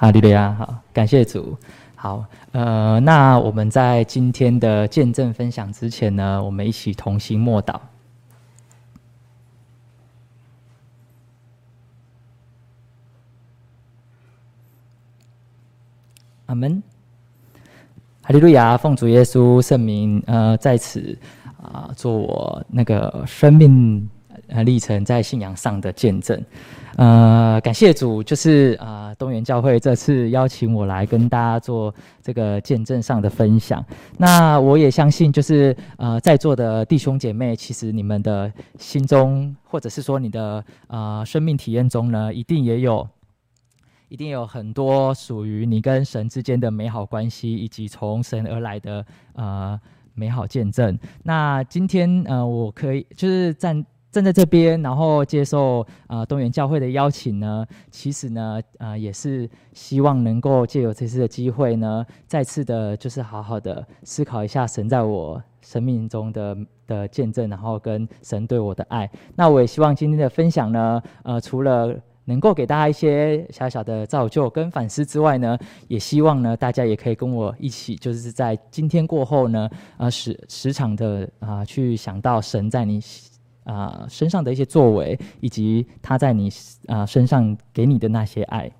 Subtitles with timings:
[0.00, 1.54] 哈利路亚，好，感谢主。
[1.94, 7.78] 好，呃，那我们在今天的见证分享之前呢，我们一起同心默祷。
[16.46, 16.82] 阿门。
[18.22, 21.14] 哈利路亚，奉主耶稣圣名，呃，在此
[21.62, 24.08] 啊、做我那个生命
[24.50, 26.40] 呃历程在信仰上的见证。
[26.96, 33.82] 呃，感谢主，就是啊、呃，东园教会这次邀请我来跟大家做这个见证上的分享。
[34.18, 43.08] 那我也相信，就是呃，在座的弟兄姐妹，其实你们的心中，或者是说你的呃生命体验中呢，一定也有，
[44.08, 49.80] 一定有很多属于你跟神之间的美好关系，以及从神而来的呃
[50.12, 50.98] 美好见证。
[51.22, 53.86] 那今天呃，我可以就是站。
[54.10, 66.56] 站在这边，然后接受啊、呃、东园教会的邀请呢，其实呢，啊、也是希望能够借由这次的机会呢，再次的，就是好好的思考一下神在我生命中的
[66.88, 69.08] 的见证，然后跟神对我的爱。
[69.36, 83.00] 那我也希望今天的分享呢，呃，除了能够给大家一些小小的造就跟反思之外呢，也希望呢，大家也可以跟我一起，就是在今天过后呢，呃，时时常的啊、去想到神在你。
[83.64, 86.50] 啊、身上的一些作为，以及他在你
[86.86, 88.70] 啊、身上给你的那些爱，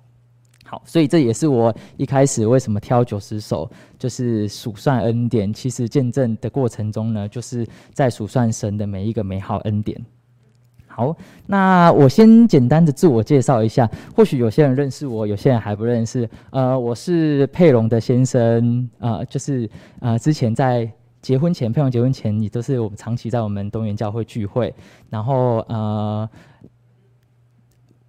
[0.65, 5.53] 好，所以这也是我一开始为什么挑九十首，就是数算恩典。
[5.53, 10.03] 其实见证的过程中呢，就是在数算神的每一个美好恩典。
[10.87, 11.15] 好，
[11.45, 16.29] 那我先简单的自我介绍一下，或许有些人认识我，有些人还不认识。
[16.49, 20.91] 呃，我是佩龙的先生，呃，就是呃之前在。
[21.21, 24.73] 结婚前，佩蓉结婚前，你都是我们长期在我们东园教会聚会，
[25.09, 26.29] 然后呃。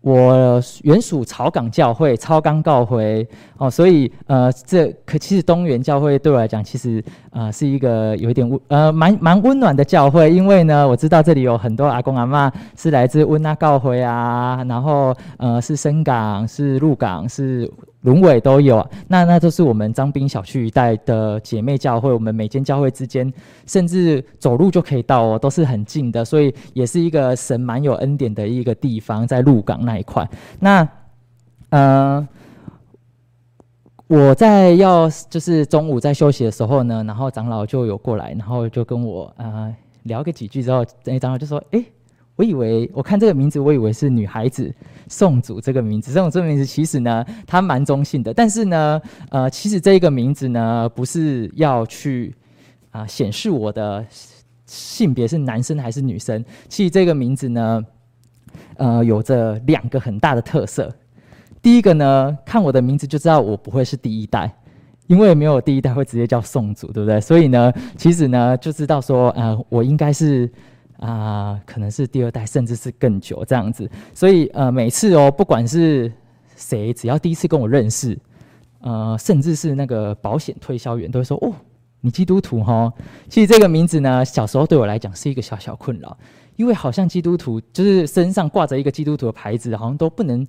[0.05, 3.25] 我原属草港教会超刚教会
[3.57, 23.33] 哦，所以呃，这可其实东园教会对我来讲，其实呃是一个有一点温呃蛮蛮温暖的教会，因为呢，我知道这里有很多阿公阿嬷是来自温那告回啊，然后呃是深港、是鹿港、是芦苇都有，那那都是我们彰滨小区一带的姐妹教会，我们每间教会之间
[23.67, 29.93] 甚至走路就可以到哦，都是很近的，所以也是一个神蛮有恩典的一个地方，在鹿港那。
[29.93, 30.89] 一块，那
[31.69, 32.27] 呃，
[34.09, 41.85] 我在要就是中午在休息的时候呢，然后长老就有过来，然后就跟我呃聊个几句之后，那长老就说：“哎、
[42.37, 44.75] 我以为我看这个名字，我以为是女孩子
[45.09, 49.01] 宋祖这个名字，颂祖这个名字其实呢，它蛮中性的，但是呢，
[49.31, 52.35] 呃，其实这一个名字呢，不是要去
[52.91, 54.05] 啊显示我的
[54.67, 57.85] 性别是男生还是女生，其实这个名字呢。”
[58.77, 60.95] 呃，有着两个很大的特色。
[61.63, 64.53] 第一个呢，看我的名字就知道我不会是第一代，
[65.07, 67.19] 因为没有第一代会直接叫宋祖，对不对？
[67.19, 70.51] 所以呢，其实呢，就知道说，呃，我应该是
[71.07, 73.91] 啊、可能是第二代，甚至是更久这样子。
[74.15, 76.11] 所以呃，每次哦，不管是
[76.57, 78.17] 谁，只要第一次跟我认识，
[78.81, 81.53] 呃，甚至是那个保险推销员，都会说哦，
[82.01, 82.93] 你基督徒哈。
[83.29, 86.17] 其实这个名字呢，小时候对我来讲是一个小小困扰。
[86.57, 90.47] 因为好像基督徒就是身上挂着一个基督徒的牌子，好像都不能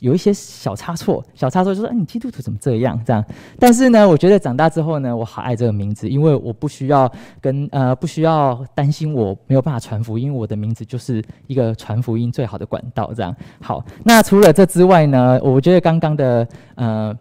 [0.00, 1.24] 有一些小差错。
[1.34, 3.24] 小差错就是：“哎，你基督徒怎么这样？”这样。
[3.58, 7.10] 但是呢，我觉得长大之后呢，我好爱这个名字，因为我不需要
[7.40, 13.12] 跟呃不需要担心我没有办法传福音，我的名字就是一个传福音最好的管道。
[13.14, 13.34] 这样。
[13.60, 17.16] 好，那除了这之外呢，我觉得刚刚的呃。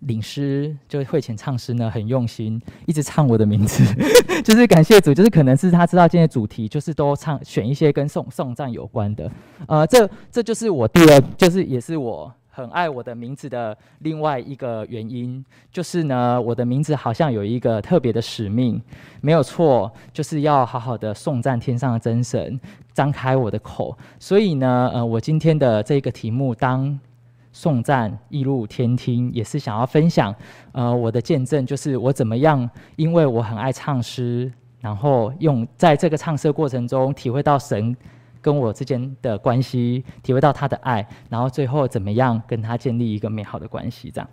[0.00, 3.84] 领诗就会前唱诗呢，很用心，一直唱我的名字，
[4.42, 9.30] 就是感谢主，就是可能是他知道今天的主题，就是都唱选一些跟颂颂赞有关的，
[9.66, 18.80] 呃，这这就是我第二，就是也是我很爱我的名字的另外一个原因，就是呢，我的名字好像有一个特别的使命，
[19.20, 22.58] 没有错，就是要好好的颂赞天上的真神，
[22.94, 26.98] 张开我的口，所以呢，呃，我今天的这个题目当。
[27.52, 30.32] 颂赞义路天听，也是想要分享，
[30.70, 37.96] 呃，我的见证就是我怎么样，因为我很爱唱诗，然后用在这个唱诗过程中体会到神
[38.40, 44.30] 跟我之间的关系，体会到他的爱，然后最后怎么样跟他建立一个美好的关系，这样。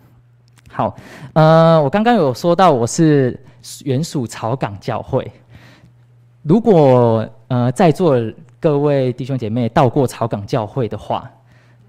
[0.70, 0.96] 好，
[1.32, 3.38] 呃，我刚刚有说到我是
[3.84, 5.28] 原属草港教会，
[6.42, 8.14] 如果呃在座
[8.60, 11.28] 各位弟兄姐妹到过草港教会的话。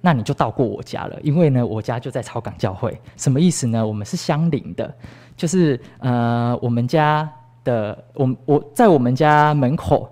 [0.02, 3.00] 那你就到过我家了，因为呢，我家就在草港教会。
[3.18, 3.86] 什么意思呢？
[3.86, 4.94] 我们是相邻的，
[5.36, 7.30] 就是呃，我们家
[7.64, 10.10] 的，我我在我们家门口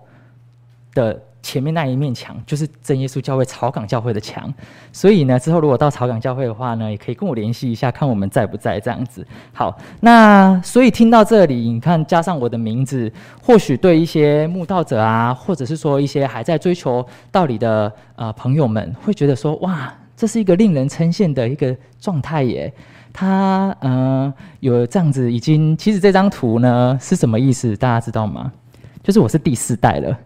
[0.94, 4.53] 的前面那一面墙就是真耶稣教会草港教会的墙，
[4.91, 9.25] 所以呢，之后如果到草港教会的话呢，也可以跟我联系一下，看我们在不在这样子。
[9.53, 13.09] 好，那所以听到这里，你看加上我的名字，
[13.41, 22.73] 或许对一些慕道者啊，或者是说一些还在追求道理的呃朋友们，会觉得说哇，这是一个令人称羡的一个状态耶。
[23.13, 27.73] 他嗯、有这样子已经，其实这张图呢是什么意思？
[27.77, 28.51] 大家知道吗？
[29.01, 30.19] 就是我是第四代了，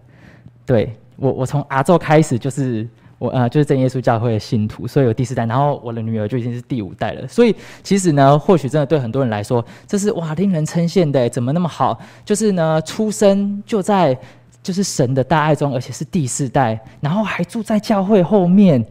[0.66, 0.98] 对。
[1.22, 2.88] 我我从阿宙开始就是
[3.20, 7.28] 我呃就是真耶稣教会的信徒，所以有第四代，然后我的女儿就已经是第五代了。
[7.28, 12.00] 所以其实呢，或许真的对很多人来说，这是哇令人称羡的，怎么那么好？
[12.26, 14.18] 就是呢，出生就在
[14.64, 18.84] 就是神的大爱中，而且是第四代，然后还住在教会后面。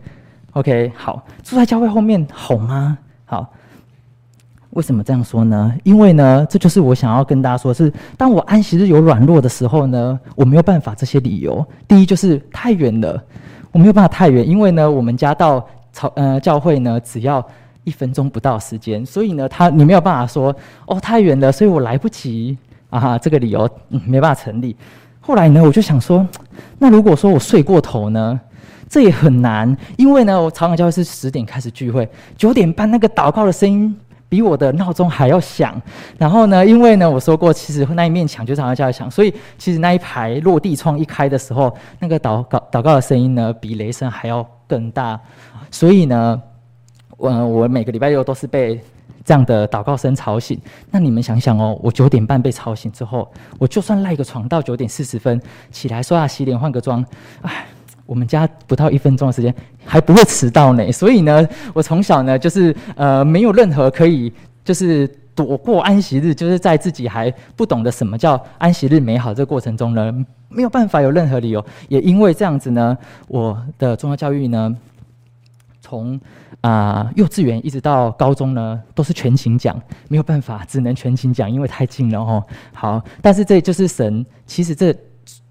[0.53, 2.97] OK，好，住在教会后面好吗？
[3.25, 3.53] 好。
[4.71, 5.75] 为什么这样说呢？
[5.83, 11.67] 因为呢，这就是我想要跟大家说是，当我安息日有软弱的时候呢，我没有办法这些理由。
[11.89, 13.21] 第一就是太远了，
[13.73, 17.45] 我没有办法太远，因为呢，我们家到朝呃教会呢只要
[17.83, 20.55] 一分钟不到时间，所以呢，他你没有办法说
[20.87, 22.57] 哦太远了，所以我来不及
[22.91, 24.77] 啊，这个理由嗯没办法成立。
[25.21, 26.25] 后来呢，我就想说，
[26.79, 28.41] 那如果说我睡过头呢，
[28.89, 33.97] 这也很难，因为呢，我朝阳教会是十点开始聚会，九点半那个祷告的声音。
[34.31, 35.79] 比我的闹钟还要响，
[36.17, 45.21] 然后呢，因为呢，我说过，其实那一面墙就是好像叫响，所以其实那一排落地窗一开的时候，那个祷告祷告的声音呢，比雷声还要更大。
[45.71, 46.41] 所以呢，
[47.17, 48.81] 我我每个礼拜六都是被
[49.25, 50.59] 这样的祷告声吵醒。
[50.91, 53.29] 那你们想想哦，我九点半被吵醒之后，
[53.59, 55.43] 我就算赖个床到九点四十分
[55.73, 57.05] 起来刷牙洗脸换个妆，
[57.43, 57.67] 唉。
[58.11, 59.55] 我们家不到一分钟的时间，
[59.85, 60.83] 还不会迟到呢。
[60.91, 64.33] 所以呢，我从小呢就是呃没有任何可以
[64.65, 70.13] 就是躲过安息日，就是在自己还不懂得什么叫安息日美好这个过程中呢，
[70.49, 71.65] 没有办法有任何理由。
[71.87, 72.99] 也因为这样子呢，
[73.29, 74.77] 我的宗教教育呢，
[75.81, 76.21] 从
[76.63, 82.43] 啊、幼稚园一直到高中呢，都是全勤奖，没有办法，只能全勤奖，因为太近了哦。
[82.73, 84.93] 好，但是这就是神，其实这。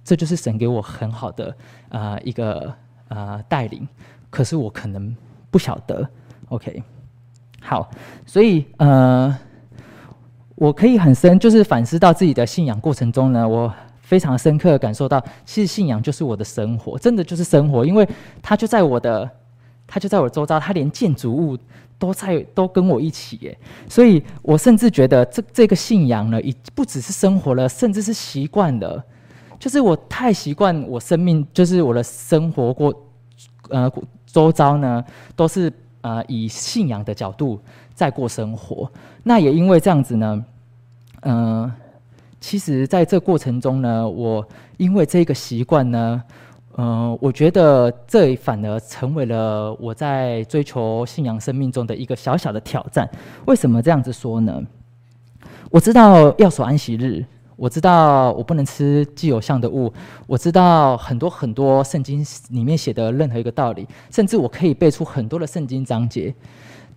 [0.09, 1.55] 这就是神给我很好的、
[1.89, 2.73] 呃、一个、
[3.09, 3.87] 呃、带领，
[4.31, 5.15] 可是我可能
[5.51, 6.09] 不晓得。
[6.47, 6.81] OK，
[7.61, 7.87] 好，
[8.25, 9.37] 所以呃，
[10.55, 13.71] 我可以很深，就是反思到自己的信仰过程中呢，我
[14.01, 18.09] 非常深刻的感受到，其实信仰就是我的生活，真的就是生活，因为
[18.41, 19.29] 它就在我的，
[19.85, 21.55] 它就在我周遭，它连建筑物
[21.99, 23.55] 都在，都跟我一起耶。
[23.87, 29.05] 所以我甚至觉得这这个信仰呢，已不只是生活了，甚至是习惯了。
[29.59, 32.93] 就是我太习惯我生命，就是我的生活过，
[33.67, 33.91] 呃，
[34.25, 35.03] 周遭呢
[35.35, 35.71] 都是
[36.01, 37.59] 呃以信仰的角度
[37.93, 38.89] 在过生活。
[39.21, 40.45] 那也因为这样子呢，
[41.21, 41.73] 嗯、呃，
[42.39, 44.47] 其实在这过程中呢，我
[44.77, 46.23] 因为这个习惯呢，
[46.77, 53.09] 嗯、我觉得这反而成为了我在追求信仰生命中的一个小小的挑战。
[53.45, 54.63] 为什么这样子说呢？
[55.69, 57.25] 我知道要守安息日。
[57.59, 59.91] 我知道我不能吃既有像的物，
[60.25, 66.33] 我知道很多很多圣经里面写的任何一个道理，甚至我可以背出很多的圣经章节。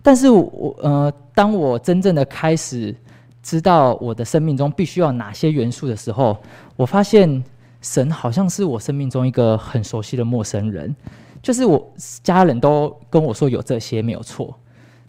[0.01, 2.95] 但是我呃，当我真正的开始
[3.41, 6.37] 知道我的生命中必须要哪些元素的时候，
[6.77, 7.43] 我发现
[7.81, 10.95] 神好像是我生命中一个很熟悉的陌生人。
[11.41, 11.93] 就是我
[12.23, 14.57] 家人都跟我说有这些没有错，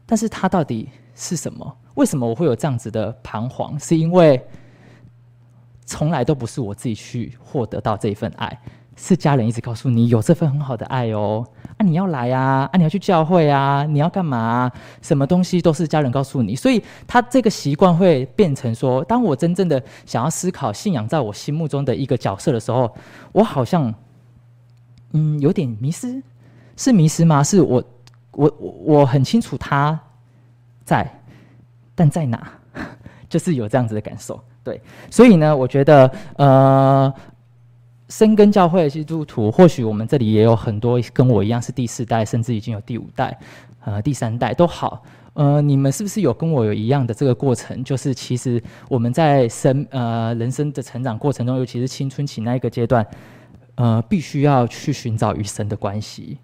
[0.05, 1.77] 但是他到底是什么？
[1.95, 3.79] 为什么我会有这样子的彷徨？
[3.79, 4.45] 是因为
[5.85, 8.61] 从来都不是我自己去获得到这一份爱，
[8.97, 14.71] 是家人一直告诉你有这份很好的爱哦，啊你要来啊，啊你要去教会啊，你要干嘛？
[15.03, 22.97] 什么东西都是家人告诉你，所以他这个习惯会变成说，当我真正的想要思考信仰在我心目中的一个角色的时候，
[23.33, 23.93] 我好像
[25.13, 26.23] 嗯有点迷失，
[26.77, 27.43] 是迷失吗？
[27.43, 27.85] 是我
[28.33, 30.01] 我我很清楚他
[30.85, 31.21] 在，
[31.95, 32.49] 但在哪？
[33.29, 34.41] 就是有这样子的感受。
[34.65, 34.81] 对，
[35.11, 37.13] 所以呢，我觉得，呃，
[38.09, 43.39] 深耕教会的基督徒，或许我们这里也有很多跟我一样是第四代，甚至已经有第五代，
[43.85, 45.03] 呃，第三代都好。
[45.35, 47.85] 呃，你们是不是有跟我有一样的这个过程？
[47.85, 53.07] 就是其实我们在生呃人生的成长过程中，尤其是青春期那一个阶段，
[53.75, 56.39] 呃，必须要去寻找与神的关系。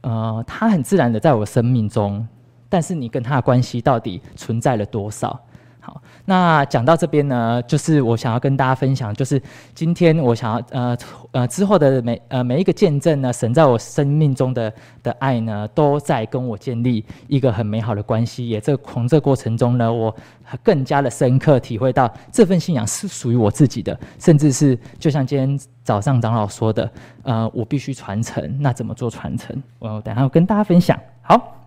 [0.00, 2.26] 呃，他很自然的在我生命中，
[2.68, 5.38] 但是你跟他的关系到底存在了多少？
[5.86, 9.40] 好，那讲到这边呢，就是我想要跟大家分享，就是
[9.74, 10.96] 今天我想要呃
[11.30, 14.72] 呃之后的每呃每一个见证呢，神在我生命中的
[15.02, 18.48] 的爱呢，都在跟我建立一个很美好的关系。
[18.48, 20.16] 也这从这过程中呢，我
[20.62, 26.90] 更加的深刻体会到这份信仰是属于我自己的，甚至是就像今天早上长老说的，
[27.24, 28.56] 呃，我必须传承。
[28.58, 29.62] 那怎么做传承？
[29.78, 30.98] 我等下要跟大家分享。
[31.20, 31.58] 好，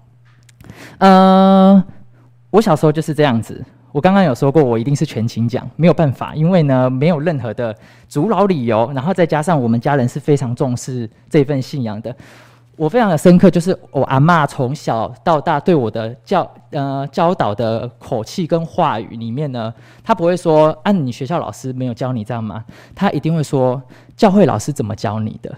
[0.98, 1.84] 呃，
[2.50, 3.64] 我小时候就是这样子。
[3.98, 7.76] 我刚刚有说过，我一定是全勤奖，没有办法，因为呢，没有任何的
[8.08, 12.16] 阻挠理由，然后再加上我们家人是非常重视这份信仰的。
[12.76, 19.74] 我非常的深刻，就是我阿嬷从小到大对我的教呃教导的口气跟话语里面呢，
[20.04, 22.64] 她不会说啊，你学校老师没有教你这样吗？
[22.94, 23.82] 她一定会说
[24.16, 25.52] 教会老师怎么教你的？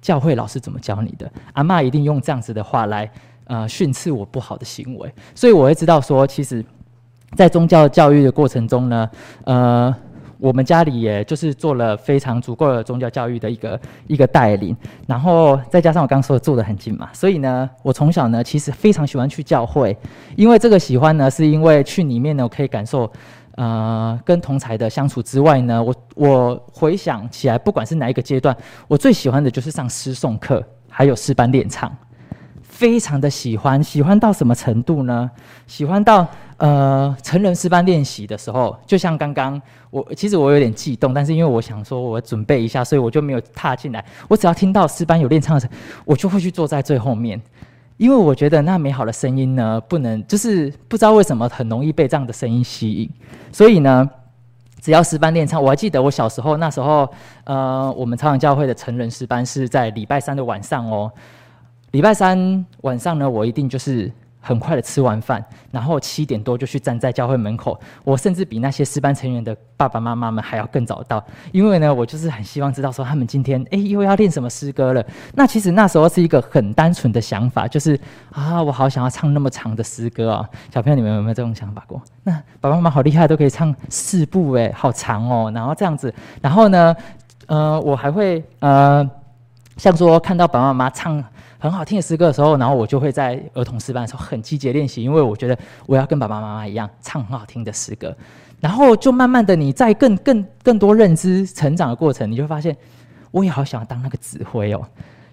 [0.00, 1.30] 教会老师怎么教你的？
[1.52, 3.10] 阿嬷一定用这样子的话来
[3.44, 6.64] 呃训斥我不好的行为，所以我会知道说，其实。
[7.36, 9.10] 在宗教教育的过程中呢，
[9.44, 9.94] 呃，
[10.38, 14.76] 我们家里也就是做了非常足够的宗教教育的一个一个带领，
[15.06, 19.96] 然后再加上我刚刚说的住得很近嘛，所以呢，我从小呢其实非常喜欢去教会，
[20.36, 23.10] 因为这个喜欢呢是因为去里面呢我可以感受，
[23.56, 31.90] 呃，跟同才的相处之外呢，我我回想起来，不管是哪一个阶段，我最喜欢的就是上诗诵课，还有诗班练唱。
[32.62, 35.30] 非常的喜欢，喜欢到什么程度呢？
[35.68, 36.26] 喜欢到
[36.56, 44.04] 呃成人诗班练习的时候，就像刚刚我其实我有点激动，但是因为我想说我准备一下，所以我就没有踏进来。
[44.28, 45.72] 我只要听到诗班有练唱的时候，
[46.04, 47.40] 我就会去坐在最后面，
[47.96, 53.10] 因为我觉得那美好的声音呢，不能就是不知道为什么很容易被这样的声音吸引。
[53.52, 54.08] 所以呢，
[54.80, 57.08] 只要诗班练唱，我还记得我小时候那时候，
[57.44, 61.10] 呃，我们朝阳教会的成人诗班是在礼拜三的晚上哦。
[61.92, 64.10] 礼拜三晚上呢，我一定就是
[64.46, 67.80] 很快的吃完饭，然后七点多就去站在教会门口。
[68.04, 75.02] 我甚至比那些诗班成员的爸爸妈妈们还要更早到，因为呢，我就是很希望知道说他们今天哎又要练什么诗歌了。
[75.34, 77.98] 那其实那时候是一个很单纯的想法，就是
[78.30, 80.46] 啊，我好想要唱那么长的诗歌啊！
[80.70, 82.02] 小朋友，你们有没有这种想法过？
[82.22, 85.50] 那爸爸妈妈好厉害，都可以唱四部哎，好长哦。
[85.54, 86.94] 然后这样子，然后呢，
[87.46, 89.08] 呃，我还会呃，
[89.78, 91.24] 像说看到爸爸妈妈唱。
[91.64, 98.14] 很好听的诗歌的时候，然后我就会在儿童诗班的时候很积极练习，因为我觉得我要跟爸爸妈妈一样唱很好听的诗歌。
[98.60, 102.76] 然后就慢慢的，你在更更更多认知成长的过程，你就会发现，
[103.30, 104.86] 我也好想要当那个指挥哦，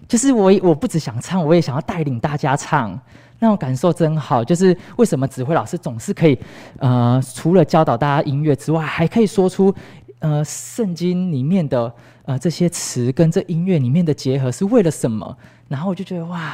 [0.08, 2.98] 就是我我不只想唱，我也想要带领大家唱，
[3.38, 4.42] 那种感受真好。
[4.42, 6.38] 就是为什么指挥老师总是可以，
[6.78, 9.74] 呃，除了教导大家音乐之外，还可以说出，
[10.20, 11.92] 呃，圣经里面的
[12.24, 15.36] 呃这些词跟这音乐里面的结合是为了什么？
[15.72, 16.52] 然后我就觉得哇，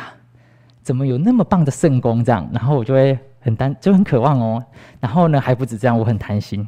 [0.81, 2.49] 怎么有那么棒的圣工这样？
[2.53, 4.65] 然后我就会很担，就很渴望哦。
[5.01, 6.67] 然后呢，还不止这样，我很贪心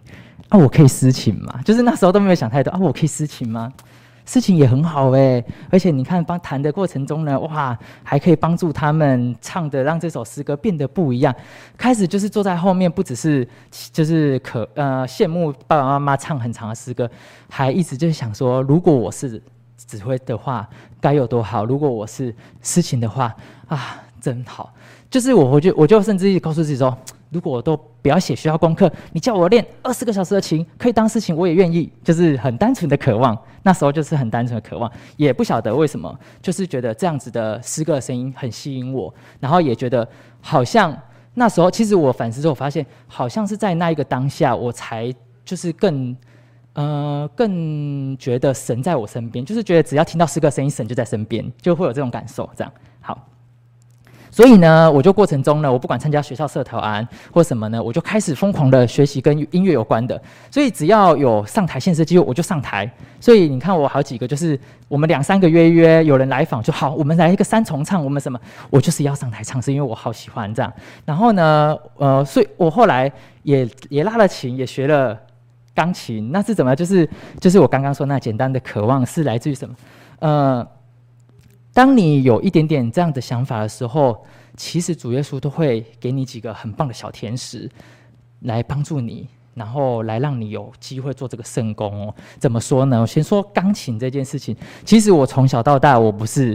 [0.49, 1.61] 啊，我可以私琴吗？
[1.65, 3.73] 就是那时候都没有想太多啊，我可以私琴吗？
[4.25, 11.33] 私琴也很好哎，而且你看，帮弹的过程中呢，哇，还可以帮助他们唱的，让这首诗歌变得不一样。
[11.79, 13.47] 开始就是坐在后面，不只是
[13.93, 17.09] 就是可呃羡慕爸爸妈妈唱很长的诗歌，
[17.49, 19.41] 还一直就是想说，如果我是。
[19.87, 20.69] 指挥的话
[21.01, 21.65] 该有多好！
[21.65, 23.35] 如果我是诗琴的话
[23.67, 24.73] 啊，真好。
[25.11, 26.97] 就是我回去，我就甚至告诉自己说，
[27.31, 31.91] 如果我都不要写学校功课，你叫我练二十个小时的琴，可以当司琴，我也愿意。
[32.05, 40.07] 就是很单纯的渴望，那时候就是很单纯的渴望，也不晓得为什么，就是觉得这样子的诗歌的声音很吸引我，然后也觉得
[40.41, 40.97] 好像
[41.35, 45.13] 那时候，其实我反思之后发现，好像是在那一个当下，我才
[45.45, 46.17] 就是更。
[46.75, 52.49] 呃，更觉得神在我身边，就是觉得只要听到诗歌声音，神就在身边，就会有这种感受。
[52.57, 53.27] 这样好，
[54.31, 60.23] 所以呢，我就过程中呢，我不管参加学校社团或什么呢，我就开始疯狂的学习跟音乐有关的。
[60.49, 62.89] 所以只要有上台献诗机会，我就上台。
[63.21, 70.73] 所以你看，我好几个就是我们两三个约约有人来访就好，我们来一个三重唱，我们什么，我就是要上台唱，是因为我好喜欢这样。
[71.05, 73.11] 然后呢，呃，所以我后来
[73.43, 75.19] 也也拉了琴，也学了。
[75.81, 76.77] 钢琴那是怎么？
[76.77, 77.09] 就是
[77.41, 79.75] 就是我刚刚说那简单的渴望是来自于什么？
[80.19, 80.69] 呃，
[81.73, 84.23] 当你有一点点这样的想法的时候，
[84.59, 87.67] 其实主耶稣都会给你几个很棒的小天使
[88.41, 92.15] 来帮助你，然后来让你有机会做这个圣工哦。
[92.39, 93.01] 怎么说呢？
[93.01, 94.55] 我先说钢琴这件事情。
[94.85, 96.53] 其实我从小到大，我不是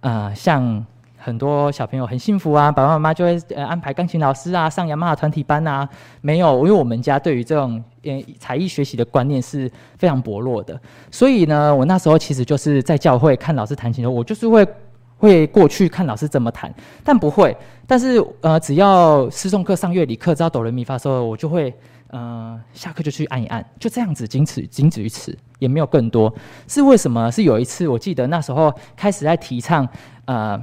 [0.00, 0.84] 啊、呃，像。
[1.24, 5.88] 很多小朋友很幸福啊，爸爸妈妈就会呃安排钢琴老师啊，上雅马哈团体班啊。
[6.20, 10.78] 没有，因为我们家对于这种呃才艺学习的观念是非常薄弱的，
[11.10, 14.68] 所以呢，我那时候其实就是在教会看老师弹琴的时候，我就是会
[15.16, 16.70] 会过去看老师怎么弹，
[17.02, 17.56] 但不会。
[17.86, 21.72] 但是呃，只要诗诵课上乐理课，知道哆来咪发的时候，我就会
[22.08, 26.30] 呃下课就去按一按，就这样子，仅此仅止于此，也没有更多。
[26.68, 27.32] 是为什么？
[27.32, 29.88] 是有一次我记得那时候开始在提倡
[30.26, 30.62] 呃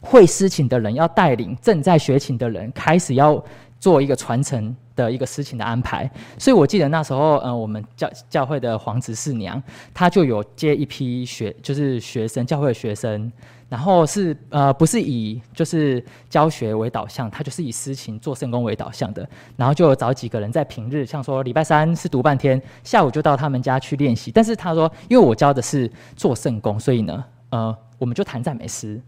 [0.00, 3.42] 会诗琴的人要带领正在学琴的人开始要
[3.78, 4.74] 做一个传承。
[4.96, 9.62] 的一个事情的安排，所以我记得那时候，呃，我们教教会的黄执事娘，
[9.94, 13.32] 她就有接一批学，就是学生，教会的学生，
[13.70, 19.26] 然后是呃，不是以就是教学为导向，她就是以诗琴做圣工为导向的，
[19.56, 24.30] 然后就找几个人在平日，像说礼拜三是读半天，下午就到他们家去练习。
[24.30, 29.00] 但是她说，因为我教的是做圣工，所以呢，呃，我们就弹赞美诗。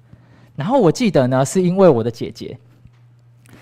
[0.56, 2.58] 然后我记得呢，是因为我的姐姐。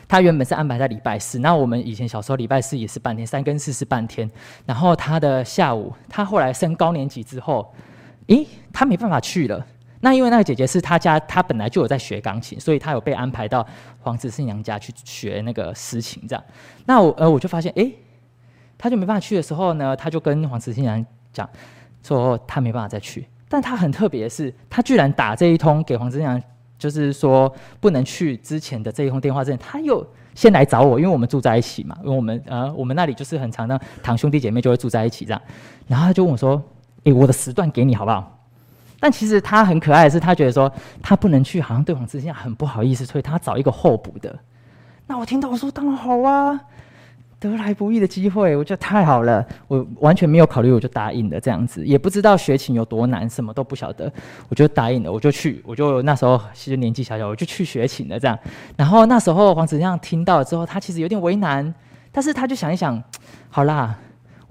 [0.08, 4.28] 她原本是安排在礼拜四，那我们以前小时候礼拜四也是半天，三跟四是半天。
[4.66, 7.72] 然后她的下午，她后来升高年级之后，
[8.26, 9.64] 诶，她没办法去了。
[10.00, 13.64] 那因为那个姐姐是她家，她本来就有在学钢琴，所以她有被安排到
[14.00, 16.44] 黄执事娘家去学那个诗琴这样。
[16.86, 17.94] 那我呃我就发现，诶，
[18.76, 21.48] 她就没办法去的时候呢，她就跟黄执事娘讲
[22.02, 23.24] 说她没办法再去。
[23.48, 26.42] 但她很特别的是，她居然打这一通给黄执事娘。
[26.80, 35.42] 就是说不能去之前的这一通电话之前，他又先来找我，因为我们住在一起嘛，因为我们呃我们那里就是很常的堂兄弟姐妹就会住在一起这样，
[35.86, 36.60] 然后他就问我说
[37.04, 38.38] ：“诶，我的时段给你好不好？”
[38.98, 40.72] 但其实他很可爱的是，他觉得说
[41.02, 44.38] 他不能去，好像对黄执事很不好意思，所以他找一个候补的。
[45.06, 46.58] 那我听到我说当然好啊。
[47.40, 54.12] 得来不易的机会，我觉得太好了，我完全没有考虑，我就答应了这样子，也不知道学琴有多难，什么都不晓得，
[54.50, 58.38] 我就答应了，我就去，我就那时候其实年纪小小，我就去学琴了这样。
[58.76, 61.74] 然后那时候黄子亮听到之后，他其实有点为难，
[62.12, 63.02] 但是他就想一想，
[63.48, 63.98] 好啦。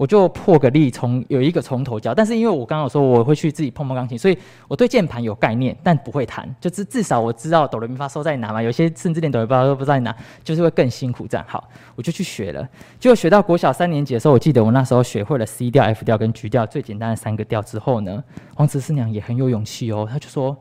[0.00, 11.44] 我就破个例，从有一个从头教，但是因为我刚刚有说我会去自己碰碰钢琴，所以我对键盘有概念，但不会弹，就至至少我知道哆来咪发收在哪嘛，有些甚至连哆来咪发都不知道在哪，就是会更辛苦这样。
[11.46, 12.66] 好，我就去学了，
[12.98, 20.56] 就学到国小三年级的时候，我记得我那时候学会了 C 调、F 调跟 G 调最简单的三个调之后呢，黄慈师娘也很有勇气哦，她就说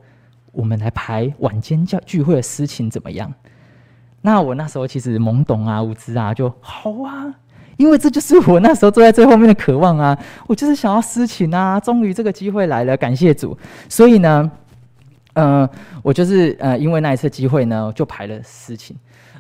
[0.52, 3.34] 我们来排晚间教聚会的诗琴怎么样？
[4.22, 7.34] 那我那时候其实懵懂啊、无知啊，就好啊。
[7.80, 10.18] 因为这就是我那时候坐在最后面的渴望啊，
[10.48, 13.58] 我就是想要私情啊，终于这个机会来了，感谢主。
[13.88, 14.52] 所以呢，
[15.36, 15.68] 嗯，
[16.04, 18.94] 我就是呃，因为那一次机会呢，就排了私情。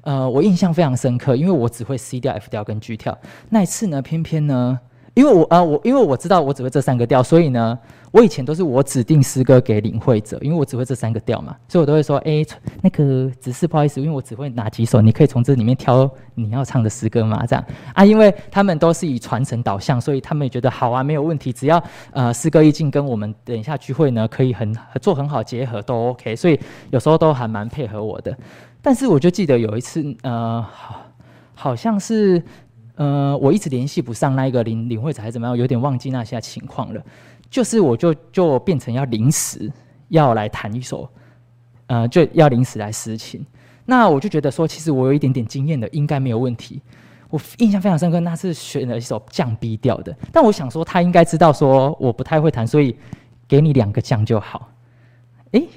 [0.04, 3.18] 呃，我印象非常深刻，因为我只会 C 调、F 调跟 G 调。
[3.50, 4.80] 那一次呢，偏偏呢。
[5.16, 7.78] 因为我啊，我因为我知道我只会这三个调，所以呢，
[8.12, 12.44] 我以前都是我指定诗歌给领会者，因为我只会这三个调嘛，所以我都会说，哎，
[12.82, 26.60] 那个只是不好意思，因为我只会哪几首，你可以从这里面挑你要唱的诗歌嘛，这样啊，因为他们都是以传承导向，所以他们也觉得好啊，没有问题，只要呃诗歌意境跟我们等一下聚会呢可以很做很好结合都 OK，所以
[26.92, 28.36] 有时候都还蛮配合我的。
[28.82, 31.02] 但是我就记得有一次，呃，好，
[31.54, 32.42] 好像是。
[32.96, 37.02] 呃，我一直联系不上那一个领领会者，还是怎么样，有点忘记那些情况了。
[37.50, 39.72] 就是我就就变成要临时
[40.10, 41.10] 要来弹一首，
[41.88, 43.46] 呃，就要临时来诗琴。
[43.86, 46.82] 那我就觉得说，其实我有一点点经验的，应该没有问题。
[47.30, 50.16] 我印象非常深刻，那是选了一首降 B 调的。
[50.32, 52.96] 但我想说，他应该知道说我不太会弹，所以
[53.48, 54.70] 给你两个降就好。
[55.52, 55.68] 诶。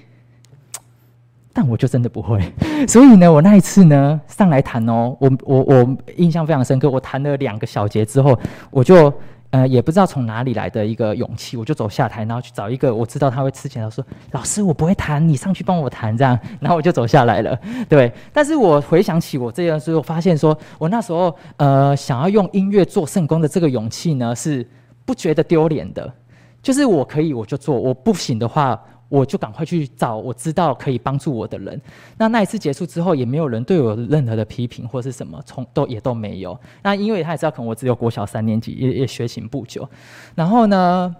[1.55, 2.41] 但我就真的不会，
[2.89, 6.89] 所以呢，我那一次呢上来弹哦，我我我印象非常深刻。
[6.89, 8.39] 我弹了两个小节之后，
[8.71, 9.13] 我就
[9.53, 17.57] 呃也不知道从哪里来的一个勇气，我就走下台，然后去找一个我知道他会吃钱的，说老师我不会弹，你上去帮我弹这样， 然后我就走下来了。
[17.89, 24.69] 对，但是我回想起我这样时候，发现说我那时候呃想要用音乐做圣工的这个勇气呢，是
[25.05, 26.13] 不觉得丢脸的，
[26.61, 28.81] 就是我可以我就做，我不行的话。
[29.13, 31.79] 我就赶快去找我知道可以帮助我的人。
[32.17, 36.59] 那那一次结束之后，也没有人对我任何的批评或是什么，从都也都没有。
[36.83, 39.87] 那因为他也知道，可能我只有国小三年级，也也学琴不久。
[40.35, 41.15] 然后呢，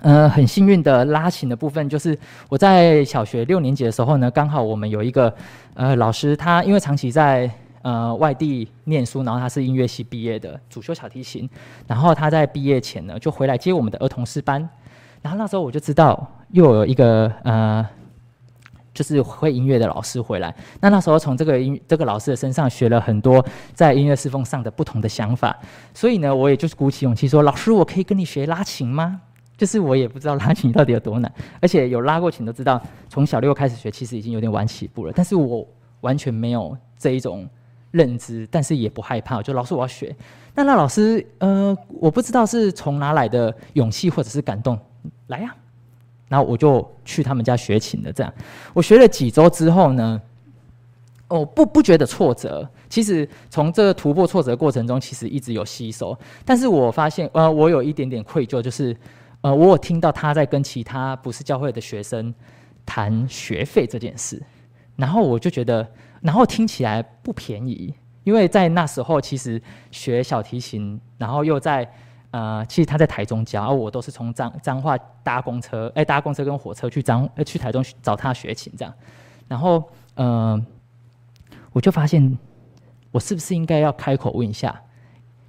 [0.00, 2.18] 呃，很幸运的拉琴的部分，就是
[2.50, 5.34] 我在小学六年级的时候呢，刚好我们有一个
[5.72, 7.50] 呃老师，他因为长期在
[7.80, 11.48] 呃外地念书，然后他是音乐系毕业的，主修小提琴。
[11.86, 14.68] 然后他在毕业前呢，就回来接我们的儿童诗班。
[15.26, 17.84] 然后那时候我就知道又有一个呃，
[18.94, 20.54] 就是会音乐的老师回来。
[20.80, 25.58] 那那时候从这个音这个老师的身上学了很多在音乐侍奉上的不同的想法。
[25.92, 29.20] 所以呢，我也就是鼓起勇气说：“老师，我可以跟你学拉琴吗？”
[29.58, 35.12] 就是我也不知道拉琴到底有多难，而且有拉过琴都知道，从小六开始学其实已经有点晚起步了。
[35.12, 35.66] 但是我
[36.02, 37.48] 完全没有这一种
[37.90, 40.14] 认知，但是也不害怕，就老师我要学。
[40.54, 44.78] 那那老师呃，我不知道是从哪来的勇气或者是感动。
[45.28, 45.54] 来呀、
[46.28, 48.12] 然后我就去他们家学琴了。
[48.12, 48.32] 这样，
[48.72, 50.20] 我学了几周之后呢，
[51.28, 52.68] 我不不觉得挫折。
[52.88, 56.16] 其实从这个突破挫折的过程中，其实一直有吸收。
[56.44, 58.96] 但是我发现，呃，我有一点点愧疚，就是，
[59.40, 62.32] 呃，我有听到他在跟其他不是教会的学生
[62.84, 64.40] 谈学费这件事，
[64.94, 65.86] 然后我就觉得，
[66.20, 69.60] 然后听起来不便宜，因为在那时候其实
[69.90, 71.90] 学小提琴，然后又在。
[72.36, 78.92] 呃，其实他在台中教，而我都是从彰彰化搭公车，哎，搭公车跟火车去彰，去台中找他学琴这样。
[79.48, 79.82] 然后，
[80.16, 80.62] 呃，
[81.72, 82.36] 我就发现，
[83.10, 84.78] 我是不是应该要开口问一下，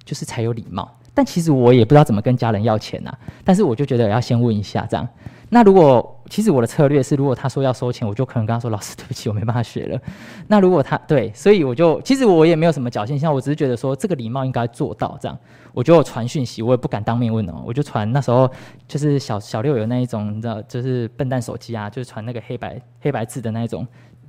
[0.02, 0.90] 就是才有礼貌。
[1.12, 3.12] 但其实我也不知道怎么跟家人要钱呐、
[3.44, 5.06] 但是我就觉得要先问一下这样。
[5.50, 9.98] 那如果其实我的策略是，如果他说要收钱，我就可能跟他说：“老师，对不起，我没办法学了。
[10.46, 15.38] ”那如果他对，所以我就其实我也没有什么侥幸，像我只是觉得说这个礼貌应该做到这样。
[15.72, 18.50] 我就传讯息，我也不敢当面问哦，我就传那时候
[18.86, 23.86] 就是小小六有那一种，你知道，就是笨蛋手机啊，就是传那个黑白黑白字的那一种。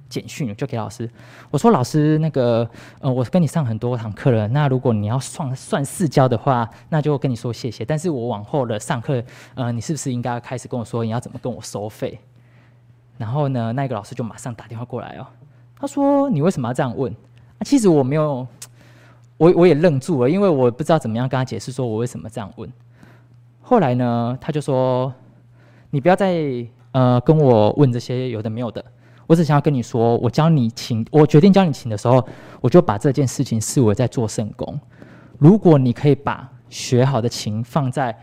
[0.10, 1.08] 简讯就给老师，
[1.52, 2.68] 我说老师，那个
[3.00, 7.86] 呃，我跟你上很多堂课了，那如果你要算算四交的话，那就跟你说谢谢。
[7.86, 12.20] 但是我往后的上课，呃，你是不是应该开始跟我说你要怎么跟我收费？
[13.20, 15.28] 然后呢，那个老师就马上打电话过来哦，
[15.80, 17.14] 他说你为什么要这样问？
[17.14, 18.48] 啊，其实我没有，
[19.38, 22.68] 我我也愣住了，因为我不知道怎么样跟他解释，说我为什么这样问。
[23.62, 25.14] 后来呢，他就说
[25.92, 28.84] 你不要再呃跟我问这些有的没有的。
[29.30, 32.28] 我只想要跟你说，我教你琴，我决定教你琴的时候，
[32.62, 34.80] 我就把这件事情视为在做圣工。
[35.38, 38.18] 如果你可以把学好的琴放在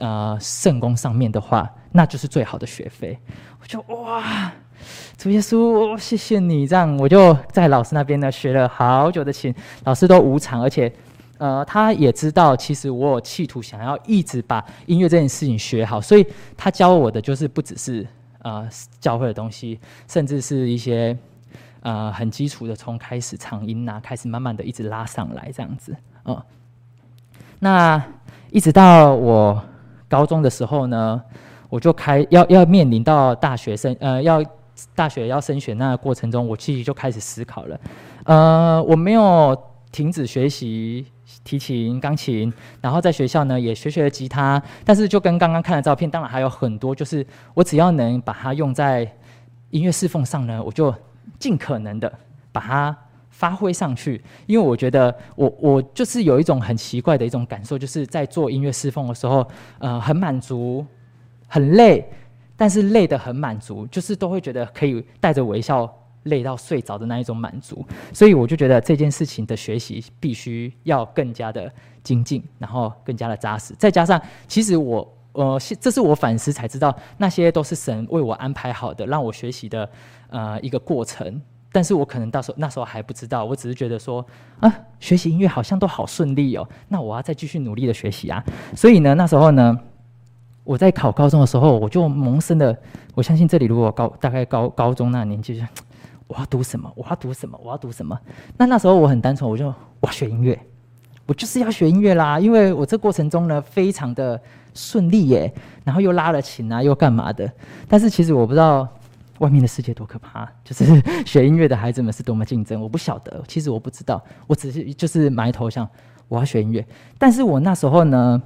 [0.00, 3.16] 呃圣工上面的话，那就是最好的学费。
[3.60, 4.52] 我就哇，
[5.16, 6.96] 主耶稣，谢谢你这样。
[6.96, 10.92] 我就在老师那边呢学了好久的琴，老师都无偿，而且
[11.38, 18.04] 呃他也知道，其实我有企图想要一直把音乐这件事情学好，所以他教我的就是不只是。
[18.42, 18.68] 呃，
[19.00, 21.16] 教会的东西，甚至是一些
[21.82, 26.42] 呃很基础的，从开始长音呐，开始慢慢的一直拉上来这样子哦、
[27.58, 28.02] 那
[28.50, 29.62] 一直到我
[30.08, 31.22] 高中的时候呢，
[31.68, 34.42] 我就开要要面临到大学生呃要
[34.94, 37.80] 大学要升学那个过程中，我其实就开始思考了。
[38.24, 39.56] 呃，我没有
[39.92, 41.06] 停止学习。
[41.50, 49.10] 提琴、钢琴，然后在学校呢也学学了吉他，但是就跟刚刚看的照片，当然还有很多，就是我只要能把它用在
[49.70, 50.94] 音乐侍奉上呢，我就
[51.40, 52.12] 尽可能的
[52.52, 52.96] 把它
[53.30, 54.22] 发挥上去。
[54.46, 59.44] 因为我觉得我我就是有一种很奇怪的一种感受，就是在做音乐侍奉的时候，
[59.80, 60.86] 呃，很满足，
[61.48, 62.08] 很累，
[62.56, 65.92] 但是累得很满足，就是都会觉得可以带着微笑。
[66.24, 73.74] 累到睡着的那一种满足，所以我就觉得这件事情的学习必须要更加的精进，然后更加的扎实。
[73.78, 79.88] 再加上，其实我呃，这是我反思才知道，那些都是神为我安排好的，让我学习的
[80.28, 81.40] 呃一个过程。
[81.72, 84.26] 但是我可能到时候那时候还不知道，我只是觉得说
[84.58, 88.44] 啊，学习音乐好像都好顺利哦，那我要再继续努力的学习啊。
[88.74, 89.78] 所以呢，那时候呢，
[90.64, 92.76] 我在考高中的时候，我就萌生的，
[93.14, 95.64] 我相信这里如果高大概高高中那年纪。
[96.30, 96.88] 我要读什么？
[96.94, 97.58] 我要读什么？
[97.60, 98.16] 我要读什么？
[98.56, 99.66] 那那时候我很单纯，我就
[99.98, 100.56] 我要学音乐，
[101.26, 102.38] 我就是要学音乐啦。
[102.38, 104.40] 因为我这过程中呢，非常的
[104.72, 107.50] 顺利耶，然后又拉了琴啊，又干嘛的。
[107.88, 108.88] 但是其实我不知道
[109.38, 112.80] 外面的世界多可怕，就是学音乐的孩子们是多么竞争。
[112.80, 115.88] 我不晓得，其实我不知道，我只是就是埋头想
[116.28, 116.86] 我要学音乐。
[117.18, 118.40] 但是我那时候呢，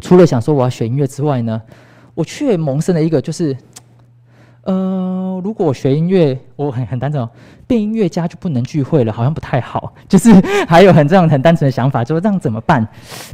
[0.00, 1.62] 除了想说我要学音乐之外呢，
[2.12, 3.56] 我却萌生了一个就是。
[4.64, 7.28] 呃，如果学音乐，我很很单纯，
[7.66, 9.92] 变音乐家就不能聚会了，好像不太好。
[10.08, 10.32] 就是
[10.66, 12.86] 还有很这样很单纯的想法，就是这样怎么办？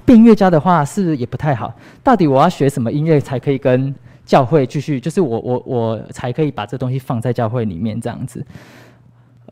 [0.04, 1.72] 变音乐家的话是也不太好？
[2.02, 3.94] 到底我要学什么音乐才可以跟
[4.26, 4.98] 教会继续？
[4.98, 8.44] 就是我我我才可以把这东西放在教会里面这样子。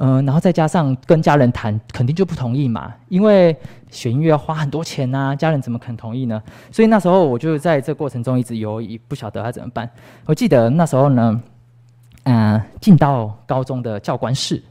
[0.01, 3.57] 嗯、然后再加上跟家人谈，肯定就不同意嘛，因为
[3.88, 6.43] 学音乐要花很多钱呐、啊，家人怎么肯同意呢？
[6.73, 9.88] 所以那时候我就在这过程中一直犹豫，不晓得要怎么办。
[10.27, 11.41] 我记得那时候呢。
[12.81, 14.62] 进到高中的教官室，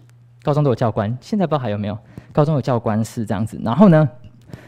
[0.44, 1.98] 高中都有教官，现在不知道还有没有。
[2.32, 4.08] 高中有教官室这样子，然后呢，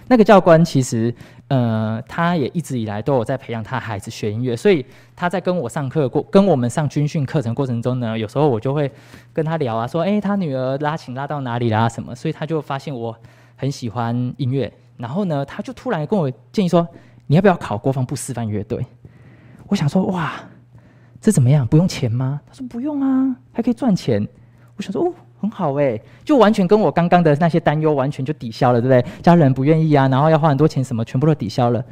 [0.08, 1.14] 那个教官其实，
[1.50, 4.84] 呃，他也一直以来都有在培养他孩子学音乐，所以
[5.16, 8.92] 他在跟我上课过，跟我们上军训课程过程中呢，有时候我就会
[9.32, 13.16] 跟他聊啊，说，哎，他女儿拉琴拉到哪里啦什么，所以他就发现我
[13.56, 16.88] 很喜欢音乐，然后呢，他就突然跟我建议说，
[17.28, 18.84] 你要不要考国防部示范乐队？
[19.68, 20.34] 我想说，哇。
[21.22, 21.66] 这怎么样？
[21.68, 22.40] 不用钱吗？
[22.48, 24.26] 他说不用啊，还可以赚钱。
[24.78, 29.22] 我想说哦，很好哎，就完全跟我刚刚的那些担忧完全就抵消了，对不对？
[29.22, 31.84] 家人不愿意啊，然后要花很多钱，什么全部都抵消了。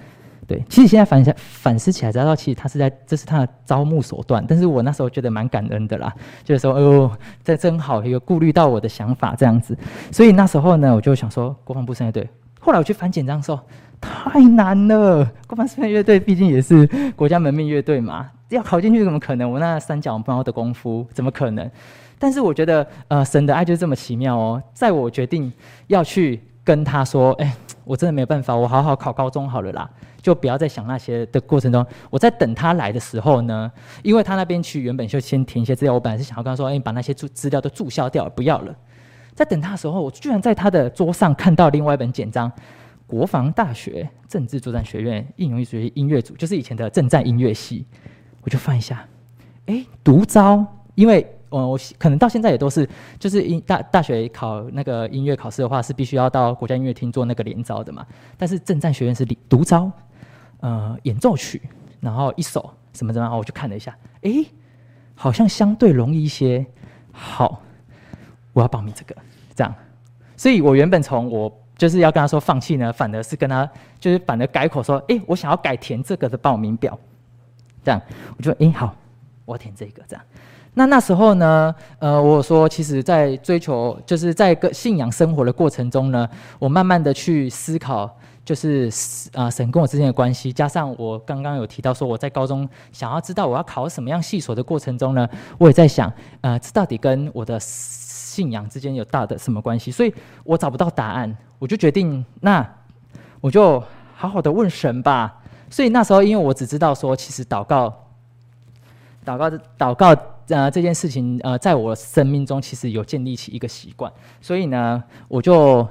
[0.47, 6.13] 对，其实现在反想反思起来，知道其实他是在这是他的招募手段，但是我那时候觉得蛮感恩的啦，
[6.45, 7.11] 就是说，哎呦，
[7.43, 9.77] 这真好，有顾虑到我的想法这样子，
[10.09, 12.25] 所以那时候呢，我就想说国防部生乐队。
[12.61, 13.59] 后来我去翻简章的时候，
[13.99, 16.87] 太难了，国防生乐队毕竟也是
[17.17, 19.51] 国家门面乐队嘛，要考进去怎么可能？
[19.51, 21.69] 我那三脚猫的功夫怎么可能？
[22.19, 25.51] 但是我觉得，呃，神的爱就是这么奇妙哦，在我决定
[25.87, 27.55] 要去跟他说，哎。
[27.87, 29.89] 我真的没有办法，我好好考高中好了啦，
[30.21, 31.85] 就不要再想那些的过程中。
[32.09, 33.71] 我在等他来的时候呢，
[34.03, 38.75] 因为他那边去原本就先填一些资料，我本来是想要跟他说，哎，你把那些注资料都注销掉，不要了。
[39.33, 42.51] 在等他的时候，我居然在他的桌上看到另外一本简章，
[43.07, 47.85] 《国防大学政治作战学院应用艺术学音乐组》，就是以前的政战音乐系，
[48.47, 49.05] 我就放一下，
[49.65, 51.27] 哎，独招，因为。
[51.49, 58.05] 我我可能到现在也都是，就是音大大学考那个音乐考试的话，是必须要到国家音乐厅做那个联招的嘛。
[58.37, 59.89] 但是政战学院是独招，
[60.59, 61.61] 呃，演奏曲，
[62.01, 64.43] 然后一首什么什么，然后我就看了一下，哎，
[65.15, 66.65] 好像相对容易一些。
[67.13, 67.61] 好，
[68.51, 69.15] 我要报名这个，
[69.55, 69.73] 这样。
[70.35, 73.69] 所以我原本从我就是要跟他说放弃呢，反而是跟他
[74.01, 76.99] 就是反而改口说，哎，我想要改填这个的报名表，
[77.87, 78.01] 这样。
[78.35, 78.93] 我就说，哎，好，
[79.45, 80.21] 我填这个，这样。
[80.73, 88.91] 那那时候呢，呃，我说，其实，在追求，就是在个信仰生活的过程中呢，我慢慢的去思考，就是
[89.33, 99.89] 啊，神跟我之间的关系，加上我刚刚有提到说，我在高中想要知道我要考什么样系所的过程中呢，我也在想，呃，这到底跟我的信仰之间有大的什么关系？
[99.89, 102.63] 所以我找不到答案，我就决定，那
[103.41, 103.81] 我就
[104.15, 105.41] 好好的问神吧。
[105.69, 107.93] 所以那时候，因为我只知道说，其实祷告，
[109.25, 110.21] 祷告，祷告。
[110.49, 115.85] 呃，这件事情呃，在我生命中其实有建立起一个习惯，所以呢，我就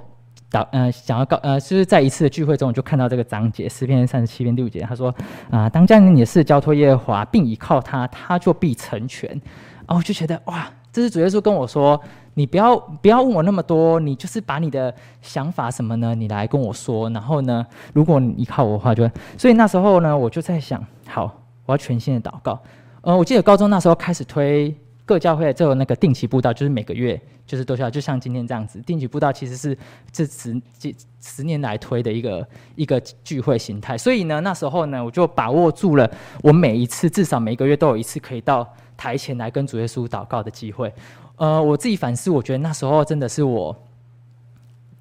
[0.50, 5.14] 祷呃想要告呃，就是在一次的聚会中，我就看到这个章节诗篇三十七篇六节，他说
[5.50, 9.28] 啊、当将你的事交托耶和华，并倚靠他，他就必成全。
[9.28, 12.00] 然后我就觉得哇，这是主耶稣跟我说，
[12.38, 17.08] 你不要不要问我那么多，你就是把你的想法什么呢，你来跟我说。
[17.08, 22.62] 然后呢，如果你依靠我的话就，所以那时候呢，我就在想，好，我要全心的祷告。
[23.00, 24.74] 呃，我记得高中那时候开始推
[25.06, 28.82] 各教会就有那个定期布道，就是每个月就是都需要，就像今天这样子。
[28.82, 29.74] 定期布道其实是
[30.12, 33.96] 这十几十年来推的一个一个聚会形态。
[33.96, 36.06] 所以呢，那时候呢，我就把握住了
[36.42, 40.92] 我每一次至少每个月都有一次可以到台前来跟主耶稣祷告的机会。
[41.36, 43.76] 呃，我自己反思，我觉得那时候真的是我。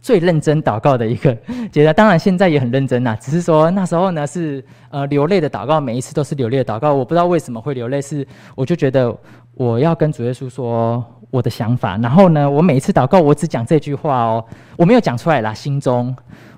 [0.01, 1.35] 最认真祷告的一个
[1.71, 6.93] 阶段，当然现在也很认真呐， 只是说那时候呢是呃流泪的祷告，每一次都是流泪的祷告。
[6.93, 9.11] 我不知道为什么会流泪，是我就觉得
[9.55, 14.45] 我要跟主耶稣说我的想法，然后呢，我每一次祷告我只讲这句话哦，
[14.77, 16.15] 我没有讲出来啦，心中。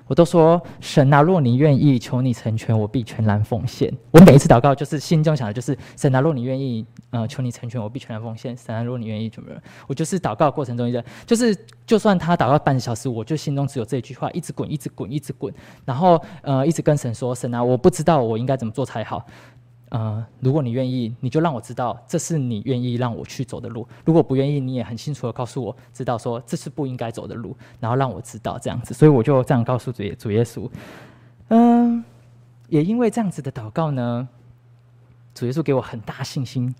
[0.08, 3.92] 我都说神啊，若你愿意，求你成全，我必全然奉献。
[4.10, 8.56] 我每一次祷告，就是心中想的就是神啊，若你愿意，呃，求你成全，我必全然奉献。
[8.56, 9.50] 神啊，若你愿意，怎么？
[9.86, 15.52] 我就是祷告过程中一个，就是就算他祷告半小时，我就心中只有这一句话，一直滚，一直滚，一直滚，
[15.84, 19.24] 然后呃，一直跟神说，神啊，我不知道我应该怎么做才好。
[19.90, 23.88] 呃，如果你愿意，你就让我知道这是你愿意让我去走的路。
[24.04, 28.92] 如果不愿意，你也很清楚的告诉我，知道说这是不应该走的路，然后让我知道这样子。
[28.92, 30.68] 所以我就这样告诉主耶主耶稣。
[31.48, 32.04] 嗯、
[32.68, 34.28] 也因为这样子的祷告呢，
[35.34, 36.74] 主耶稣给我很大信心。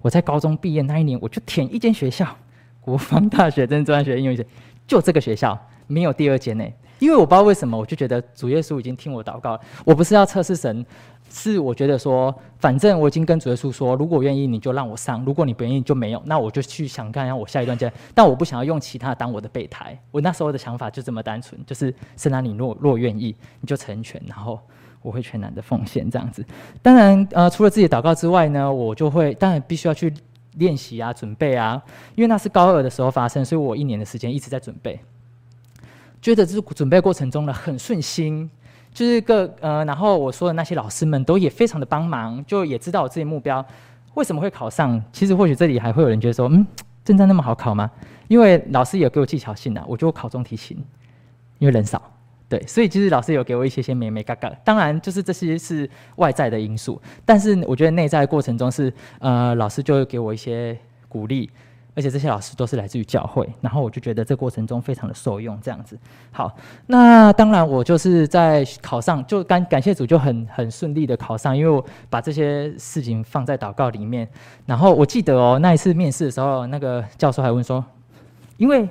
[0.00, 2.36] 我在高中毕业那一年，我就填一间学校——
[2.80, 4.44] 国防大学政治专学应用艺术，
[4.86, 6.64] 就这个学校，没有第二间呢。
[7.00, 9.60] 因为我不知道为什么，我就觉得主耶稣已经听我祷告了。
[9.84, 10.86] 我不是要测试神。
[11.30, 17.92] 是我觉得说，反正我已经跟主耶稣说，如果愿意你就让我上，如果你不愿意就没有，那我就去想看一下我下一段阶。
[18.14, 19.98] 但我不想要用其他当我的备胎。
[20.10, 24.58] 我那时候的想法就这么单纯，就是圣男，你若若愿意，你就成全，然后
[25.02, 26.44] 我会全然的奉献这样子。
[26.80, 30.12] 当然，呃，除了自己祷告之外呢，我就会当然必须要去
[30.54, 31.82] 练习啊，准备啊，
[32.14, 34.98] 因为那是高二的时候发生，所以我一年的时间一直在准备，
[36.22, 38.50] 觉得这准备过程中呢很顺心。
[38.96, 43.62] 就是个呃，然后我说的那些老师们都也非常的帮忙，就也知道我自己目标
[44.14, 44.98] 为什么会考上。
[45.12, 46.66] 其实或许这里还会有人觉得说，嗯，
[47.04, 47.90] 真的那么好考吗？
[48.26, 50.82] 因为老师有给我技巧性的，我就考中提琴，
[51.58, 52.10] 因为人少，
[52.48, 54.48] 对，所以其实老师有给我一些些美美嘎嘎。
[54.64, 60.74] 当然，就是这些是外在的因素，但是我觉得内在过程中是呃，老师就会给我一些
[61.06, 61.50] 鼓励。
[61.96, 65.98] 而且这些老师都是来自于教会，然后我就觉得这过程中非常的受用，这样子。
[66.30, 66.54] 好，
[66.86, 74.28] 那当然我就是在考上，就感感谢主，就很很顺利的考上，因为我把这些事情放在祷告里面。
[74.66, 77.82] 然后我记得哦，那一次面试的时候，那个教授还问说，
[78.58, 78.86] 因为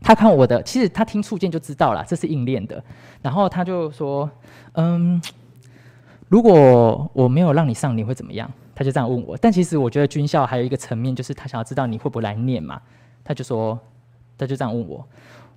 [0.00, 2.82] 他看我的，其实他听触键就知道了，这是应练的。
[3.22, 4.28] 然后他就说，
[4.72, 5.22] 嗯，
[6.28, 8.50] 如果我没有让你上，你会怎么样？
[8.78, 9.36] 他就这样问我。
[9.36, 12.80] 但其实我觉得军校还有一个层面，就是他想要知道你会不会来念嘛。
[13.24, 13.76] 他就说，
[14.38, 15.04] 他就这样问我。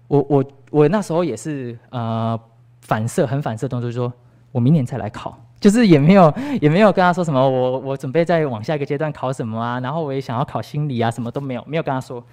[0.08, 2.38] 我我我那时候也是呃
[2.82, 4.12] 反射很反射动作，就说
[4.52, 12.26] 我明年再来考，就是也没有也没有跟他说什么，我我准备再往下一个阶段考什么啊，然后我也想要考心理啊，什么都没有，没有跟他说。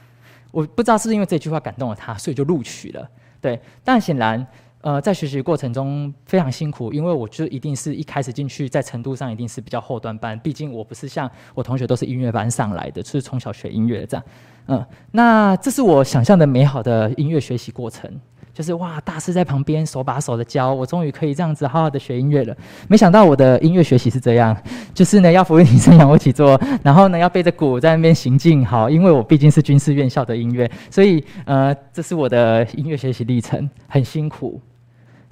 [0.50, 3.06] 我不知道是因为这句话感动了他，所以就录取了。
[3.38, 4.44] 对，但显然
[4.88, 14.24] 呃在学习过程中非常辛苦，因为我就一定是一开始进去在程度上一定是比较后端班，毕竟我不是像我同学都是音乐班上来的，是从小学音乐的这样。
[14.68, 18.10] 嗯，那这是我想象的美好的音乐学习过程，
[18.54, 22.56] 就是哇，大师在旁边手把手的教，我终于可以这样子好好的学音乐了。
[22.88, 24.56] 没想到我的音乐学习是这样，
[24.94, 28.64] 就是呢要俯卧撑仰卧起坐，然后呢要背着鼓在那边行进。
[28.64, 34.58] 好，因为我毕竟是军事院校的音乐，所以呃，这是我的音乐学习历程，很辛苦。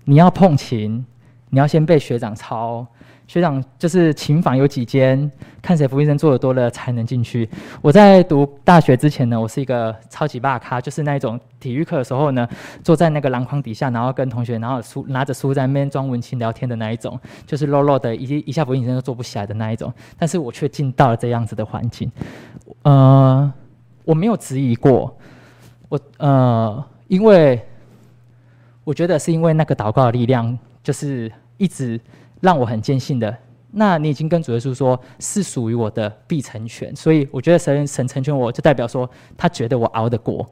[0.08, 1.04] 你要碰琴，
[1.50, 2.86] 你要先被学长抄。
[3.26, 5.28] 学长就是琴房有几间，
[5.60, 7.48] 看谁俯卧撑做的多了才能进去。
[7.82, 12.48] 我在读大学之前呢，我是一个超级霸咖，就是那种体育课的时候呢，
[12.84, 19.92] 坐在那个篮筐底下，然后跟同学，然后书拿着书在那边装文青聊天的那一种，就是弱弱的，一一下俯卧撑都做不起来的那一种。
[20.16, 22.08] 但是我却进到了这样子的环境，
[22.82, 23.52] 呃，
[24.04, 25.18] 我没有质疑过，
[25.88, 27.60] 我呃，因为
[28.86, 32.00] 我觉得是因为那个祷告的力量，就是一直。
[32.42, 33.34] 让我很坚信的，
[33.70, 40.46] 那你已经跟主耶稣说，是属于我的必成全，所以我觉得神神成全我，就代表说他觉得我熬得过，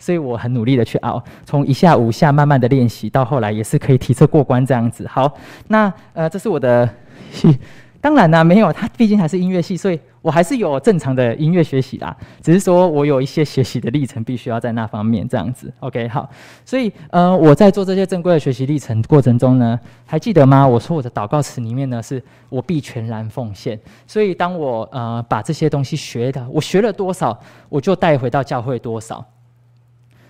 [0.00, 5.06] 所以我很努力的去熬，从一下五下慢慢的练习，到后来也是可以提车过关这样子。
[5.06, 5.32] 好，
[5.68, 6.92] 那呃，这是我的
[7.30, 7.56] 戏。
[8.02, 12.16] 当然呢，没有，他毕竟还是音乐系，所以我还是有正常的音乐学习啦。
[12.42, 15.72] 只是说我有一些学习的历程，必须要在那方面这样子。
[15.80, 16.28] OK，好，
[16.64, 20.66] 所以呃，我在做这些正规的学习历程过程中呢，还记得吗？
[20.66, 23.78] 我说我的祷告词里面呢，是我必全然奉献。
[24.06, 29.24] 所以当我呃把这些东西学的，我学了多少，我就带回到教会多少。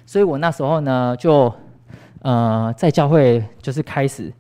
[0.05, 1.53] 所以我那时候呢，就
[2.23, 4.33] 呃在教会就是开始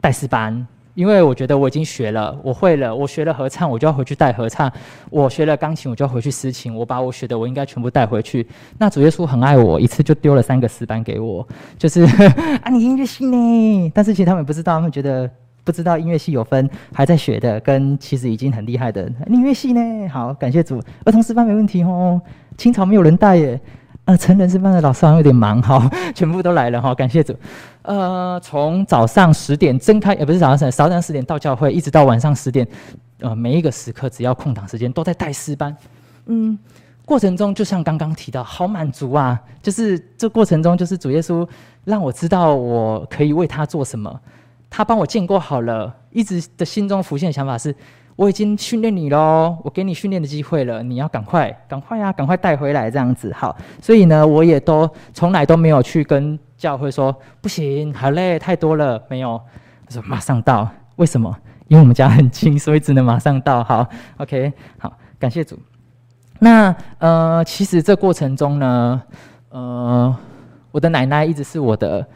[0.00, 0.66] 带诗班。
[0.96, 4.66] 因为我觉得我已经学了，我会了，我学了合唱，我就要回去带合唱；
[5.10, 6.74] 我学了钢琴，我就要回去私琴。
[6.74, 8.46] 我把我学的，我应该全部带回去。
[8.78, 11.46] 那主耶稣很爱我，一次就丢了三个私班给我，
[11.78, 12.02] 就是
[12.64, 13.92] 啊，你音乐系呢？
[13.94, 15.30] 但是其实他们不知道，他们觉得
[15.64, 19.06] 不知道音乐系有分还在学的，跟其实已经很厉害的。
[19.28, 20.08] 音乐系呢？
[20.08, 20.82] 好，感谢主。
[21.04, 22.18] 儿童私班没问题哦，
[22.56, 23.60] 清朝没有人带耶。
[24.06, 27.36] 呃，成人诗班的老师好像有点忙哈， 全部都来了哈，感谢主。
[27.82, 32.66] 呃，从早上十点睁开，也、呃、不是早上十，早上十点到教会，一直到晚上十点，
[33.18, 35.76] 呃，每一个时刻只要空档时间都在带诗班。
[36.26, 36.56] 嗯，
[37.04, 39.40] 过程中就像刚刚提到，好满足啊！
[39.60, 41.44] 就是这过程中，就是主耶稣
[41.82, 44.20] 让我知道我可以为他做什么，
[44.70, 47.74] 他帮我建构好了，一直的心中浮现的想法是。
[48.16, 53.30] 我已经训练你喽，我给你训练的机会了，你要赶快，赶快呀、啊，赶快带回来这样子。
[53.34, 59.38] 好，所以呢，我也都从来都没有去跟教会说不行，好累，太多了，没有。
[59.86, 61.36] 他说马上到，为什么？
[61.68, 63.62] 因为我们家很近，所以只能马上到。
[63.62, 65.58] 好，OK，好，感谢主。
[66.38, 69.02] 那呃，其实这过程中呢，
[69.50, 70.16] 呃，
[70.70, 72.06] 我的奶奶一直是我的。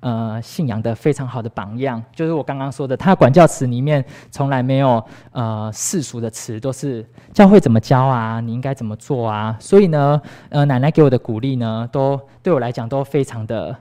[0.00, 9.56] 呃，信仰的非常好的榜样，就是我刚刚说的，他管教词里面从来没有呃世俗的词，都是教会怎么教啊，你应该怎么做啊。
[9.58, 13.76] 所以呢，呃，奶奶给我的鼓励呢，都对我来讲都非常的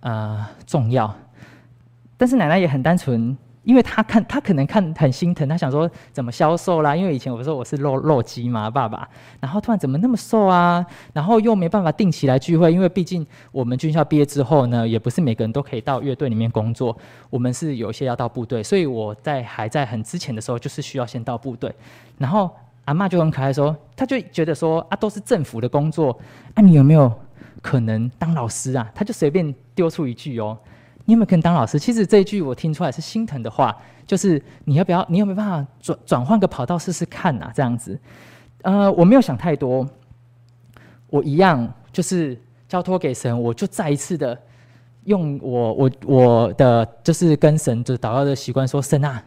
[0.00, 1.14] 呃重要。
[2.16, 3.36] 但是奶奶也很单纯。
[3.64, 6.94] 因为他看，他可能看很心疼，他想说怎么消瘦啦？
[6.94, 9.08] 因为以前我说我是肉肉鸡嘛，爸爸，
[9.40, 10.84] 然后突然怎么那么瘦啊？
[11.12, 16.96] 然后又没办法定期来聚会，因为毕竟我们军校毕业之后呢，也不是每个人都可以到乐队里面工作，
[17.30, 21.74] 我们是有些要到部队，所以我在还在很之前的时候，就是需要先到部队。
[22.18, 22.50] 然后
[22.84, 26.18] 阿嬷就很可爱说，他就觉得说啊，都是政府的工作，
[26.52, 27.10] 啊，你有没有
[27.62, 28.90] 可能当老师啊？
[28.94, 30.58] 他就随便丢出一句哦。
[31.06, 31.78] 你有没有可能当老师？
[31.78, 35.04] 其实这一句我听出来是心疼的话，就是你要不要？
[35.08, 37.50] 你有没有办法转转换个跑道试试看呐？
[37.54, 37.98] 这样子，
[38.62, 39.86] 呃，我没有想太多，
[41.08, 44.38] 我一样就是交托给神，我就再一次的
[45.04, 49.22] 用我我我的就是跟神的祷告的习惯说：神啊，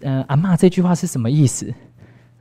[0.00, 1.72] 嗯、阿嬷这句话是什么意思？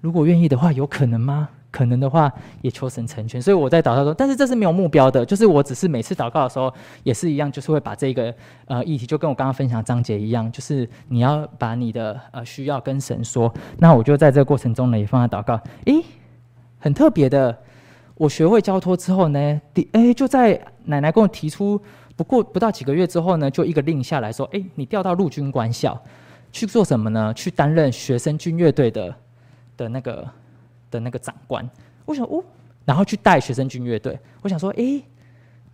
[0.02, 1.50] 如果愿意的话，有可能吗？
[1.72, 3.42] 可能的话，也求神成全。
[3.42, 8.34] 所以我在祷告说，但是这是没有目标的，就是我只是每次祷告的时候也是一样，就是会把这个
[8.66, 13.54] 呃议题，就跟我刚刚分享章节一样，就是你要把你的呃需要跟神说。
[13.78, 15.60] 那我就在这个过程中呢，也放在祷告。
[15.86, 16.04] 诶，
[16.80, 17.58] 很特别的，
[18.16, 21.80] 我学会交托之后呢，第诶就在奶奶跟我提出，
[22.16, 26.00] 不过不到几个月之后呢，就一个令下来说，诶，你调到陆军官校。
[26.52, 27.32] 去做什么呢？
[27.36, 29.16] 去担任学生军乐队的
[29.78, 30.28] 的那个
[30.90, 31.68] 的那个长官。
[32.06, 32.44] 我想哦，
[32.86, 34.18] 然后去带学生军乐队。
[34.42, 35.04] 我想说，诶，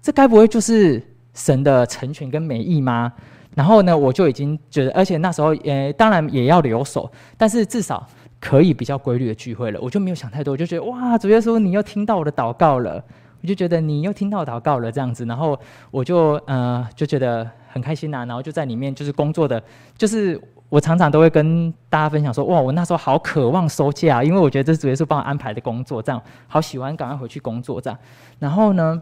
[0.01, 1.01] 这该不会就是
[1.34, 3.11] 神的成全跟美意吗？
[3.55, 8.05] 然后呢，我就已经觉得，而且那时候呃当然也要留守，但是至少
[8.39, 9.80] 可以比较规律的聚会了。
[9.82, 13.03] 我就没有想太多，我就觉得哇，主耶稣，你又听到我的祷告了。
[13.41, 15.57] 我就觉得你又听到祷告了这样子，然后
[15.91, 19.61] 我就呃就觉得很开心呐、啊，然后就在里面就是工作的，
[19.95, 20.41] 就是
[20.76, 27.97] 我常常都会跟大家分享说，哇，我那时候好渴望收假，因为我觉得这是主耶稣帮我安排的工作，这样好喜欢赶快回去工作这样。
[28.39, 29.01] 然后呢，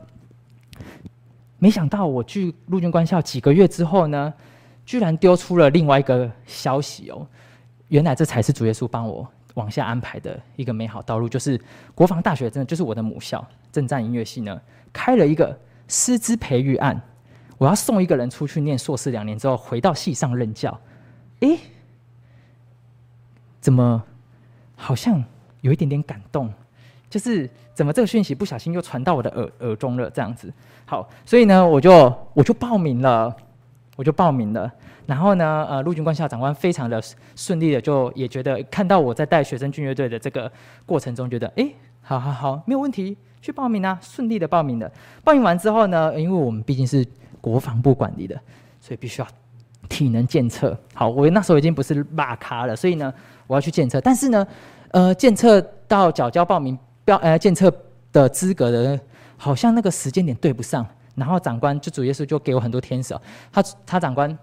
[1.57, 4.31] 没想到我去陆军官校几个月之后呢，
[4.85, 7.25] 居然丢出了另外一个消息哦，
[7.87, 9.27] 原来这才是主耶稣帮我。
[9.55, 11.59] 往下安排的一个美好道路，就是
[11.95, 14.61] 国防大学，真的就是我的母校，正战音乐系呢，
[14.91, 15.57] 开了一个
[15.87, 17.01] 师资培育案，
[17.57, 20.79] 我要送一个人出去念硕士两年之后，回到系上任教。
[21.43, 21.59] 诶，
[23.59, 24.03] 怎么
[24.75, 25.23] 好像
[25.61, 26.51] 有一点点感动？
[27.09, 30.09] 就是怎么这个讯息不小心又传到我的耳耳中了？
[30.09, 30.51] 这样子，
[30.85, 31.91] 好，所以呢，我就
[32.33, 33.35] 我就报名了，
[33.95, 34.71] 我就报名了。
[35.05, 37.01] 然后呢，呃，陆军官校长官非常的
[37.35, 40.51] 顺利的，就也觉得看到我在带学生军乐队的这个
[40.85, 41.69] 过程中，觉得哎，
[42.01, 44.89] 好好好，没有问题，去报名啊，顺利的报名了。
[45.23, 47.05] 报名完之后呢，因为我们毕竟是
[47.41, 48.39] 国防部管理的，
[48.79, 49.27] 所以必须要
[49.89, 50.77] 体能检测。
[50.93, 53.13] 好，我那时候已经不是大咖了，所以呢，
[53.47, 53.99] 我要去检测。
[54.01, 54.47] 但是呢，
[54.91, 57.71] 呃，检测到缴交报名标呃检测
[58.11, 58.99] 的资格的，
[59.37, 60.85] 好像那个时间点对不上。
[61.15, 63.15] 然后长官就主耶稣就给我很多天使，
[63.51, 64.37] 他他长官。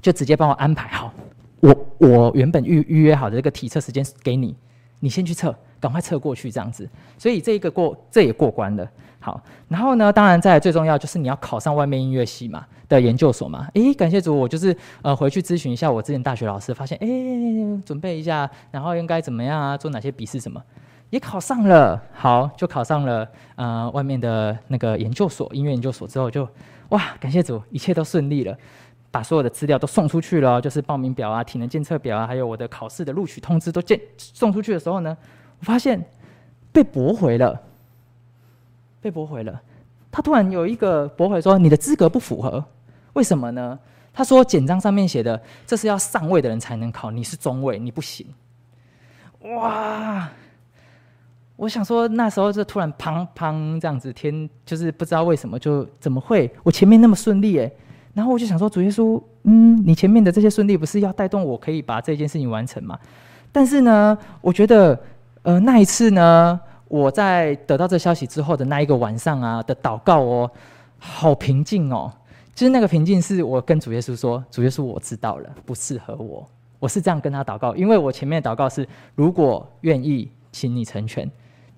[0.00, 1.12] 就直接帮我安排好，
[1.58, 4.54] 我我原本预预约好的这个体测时间给你，
[5.00, 6.88] 你先去测，赶快撤过去这样子。
[7.16, 8.88] 所以这一个过这也过关了。
[9.20, 13.66] 好，然后呢，当然再来最重要就是你要考上外面音乐系嘛的研究所嘛。
[13.74, 19.76] 诶，感谢主，我就是呃回去咨询一下我之前大学老师，发现诶准备一下，然后应该怎么样啊？
[19.76, 20.62] 做哪些笔试什么，
[21.10, 22.00] 也考上了。
[22.12, 26.48] 好，就考上了呃外面的那个研究所，音乐研究所之后就
[26.90, 28.56] 哇，感谢主，一切都顺利了。
[29.10, 35.16] 把所有的资料都送出去了，就是报名表啊、体能检测表啊，还有我的考试的录取通知都见送出去的时候呢，
[35.60, 36.04] 我发现
[36.72, 37.60] 被驳回了，
[39.00, 39.60] 被驳回了。
[40.10, 42.64] 他突然有一个驳回说：“你的资格不符合，
[43.12, 43.78] 为什么呢？”
[44.12, 48.26] 他说：“简章上面写的，这是要上位的人才能考，你是中位，你不行。”
[49.54, 50.28] 哇！
[51.54, 57.72] 我想说那时候就突然砰砰这样子，天就是不知道为什么就怎么会，我前面那么顺利诶。
[58.14, 62.98] 然后我就想说，主耶稣，嗯，你前面的这些顺利不是要带动我可以把这件事情完成吗？
[63.52, 64.98] 但是呢，我觉得，
[65.42, 70.50] 呃，那一次呢，我在得到这消息之后的那一个晚上啊的祷告哦，
[70.98, 72.12] 好平静哦。
[72.54, 76.44] 就是那个平静，是我跟主耶稣说，主耶稣，我知道了，不适合我。
[76.80, 81.30] 我是这样跟他祷告，因为我前面的祷告是，如果愿意，请你成全。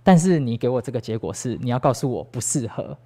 [0.02, 2.96] 但是你给我这个结果是，你要告诉我不适合。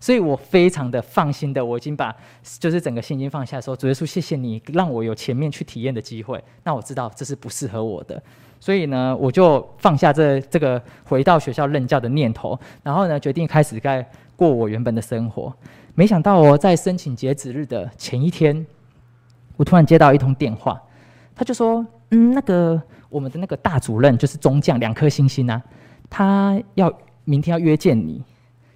[0.00, 2.14] 所以我非常的放心的，我已经把
[2.58, 6.42] 就是整个信心放下，说主耶稣，谢谢你让我有前面去体验的机会。
[6.64, 8.22] 那我知道这是不适合我的，
[8.60, 14.04] 所以呢，我就放下这这个回到学校任教的念头，然后呢，决定开始该
[14.36, 15.52] 过我原本的生活。
[15.94, 18.66] 没想到我在申请截止日的前一天，
[19.56, 20.80] 我突然接到一通电话，
[21.34, 25.62] 他就说：“嗯，那个我们的那个大主任就是中将两颗星星啊，
[26.10, 26.92] 他要
[27.24, 28.22] 明天要约见你，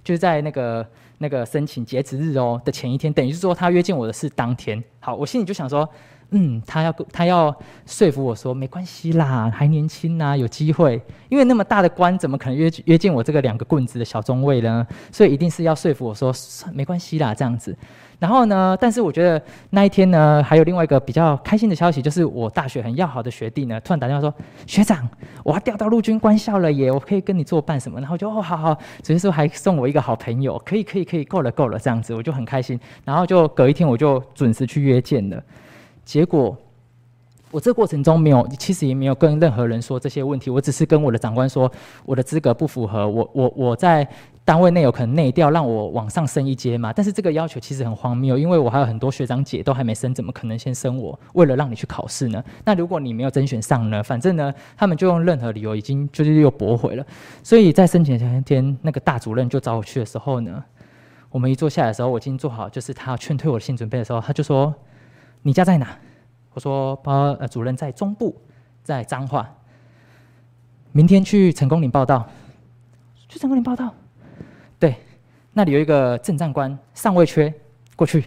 [0.03, 0.87] 就是在那个。”
[1.19, 4.83] 那个申请截止日哦的前一天，等于是说他约见我的是当天。
[4.99, 5.89] 好，我心里就想说，
[6.33, 7.55] 嗯，他要他要
[7.87, 11.01] 说服我说没关系啦，还年轻呐，有机会。
[11.29, 14.87] 因为那么大的官，怎么可能约约见我这个两个棍子的小中尉呢？
[15.11, 16.35] 所以一定是要说服我说
[16.73, 17.77] 没关系啦，这样子。
[18.19, 24.33] 然后呢，但是我觉得那一天呢，还有另外一个比较开心的消息，就是我大学很要好的学弟呢，突然打电话说
[24.65, 25.07] ：“学长，
[25.43, 28.73] 我要调到陆军官校了耶，我可以跟你作伴什么？”然后就哦，好好，
[29.03, 32.79] 直接说还送我一个好朋友，可以可以可以，够了够了，这样子我就很开心。
[33.05, 35.43] 然后就隔一天我就准时去约见了，
[36.05, 36.57] 结果。
[37.51, 40.49] 我这过程中没有，其实也没有跟任何人说这些问题。
[40.49, 41.71] 我只是跟我的长官说，
[42.07, 44.09] 我的资格不符合，我我我在
[44.43, 46.95] 单位内有可能内调，让我往上升一阶嘛。
[46.95, 51.21] 但是这个要求其实很荒谬，因为我还有很多学长姐都还没升，怎么可能先升我？
[51.35, 52.43] 为了让你去考试呢？
[52.65, 54.03] 那如果你没有甄选上呢？
[54.03, 57.05] 反正呢，他们就用任何理由已经就是又驳回了。
[57.43, 60.65] 所以在申请前一天，那个大主任就找我去的时候呢，
[61.29, 64.75] 我们一坐下来的时候，我已经做好就是他劝退我的心理准备的时候，他就说
[65.43, 65.99] ：“你家在哪？”
[66.55, 68.37] 我说：“包呃，主任在中部，
[68.83, 69.49] 在彰化。
[70.93, 72.29] 明天去成功岭报道，
[73.29, 73.95] 去成功岭报道。
[74.79, 74.97] 对，
[75.53, 77.53] 那里有一个正战官，尚未缺，
[77.97, 78.25] 过去。”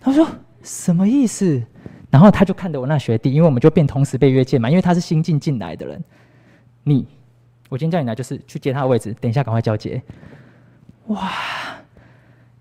[0.00, 0.26] 他说
[0.62, 1.60] ：“什么意思？”
[2.10, 6.00] 然后他就看着我那学弟，因为我们就变同时被约见嘛，因为他是新进进来的人。
[6.84, 7.08] 你，
[7.68, 10.00] 我今天叫你来就是去接他的位置，等一下赶快交接。
[11.08, 11.32] 哇，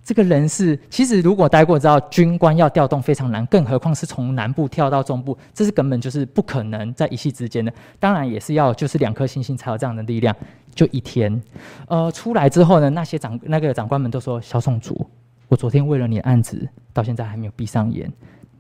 [0.04, 7.72] 这个人是，其实如果待过知道，军官要调动非常难，更何况是从南部跳到中部，这是根本就是不可能在一夕之间的。
[8.00, 10.36] 当然也是要就是两颗星星才有这样的力量。
[10.76, 11.40] 就一天，
[11.88, 15.08] 呃，出来之后呢，那些长那个长官们都说：“萧颂竹，
[15.48, 18.12] 我昨天为了你的案子，到现在还没有闭上眼，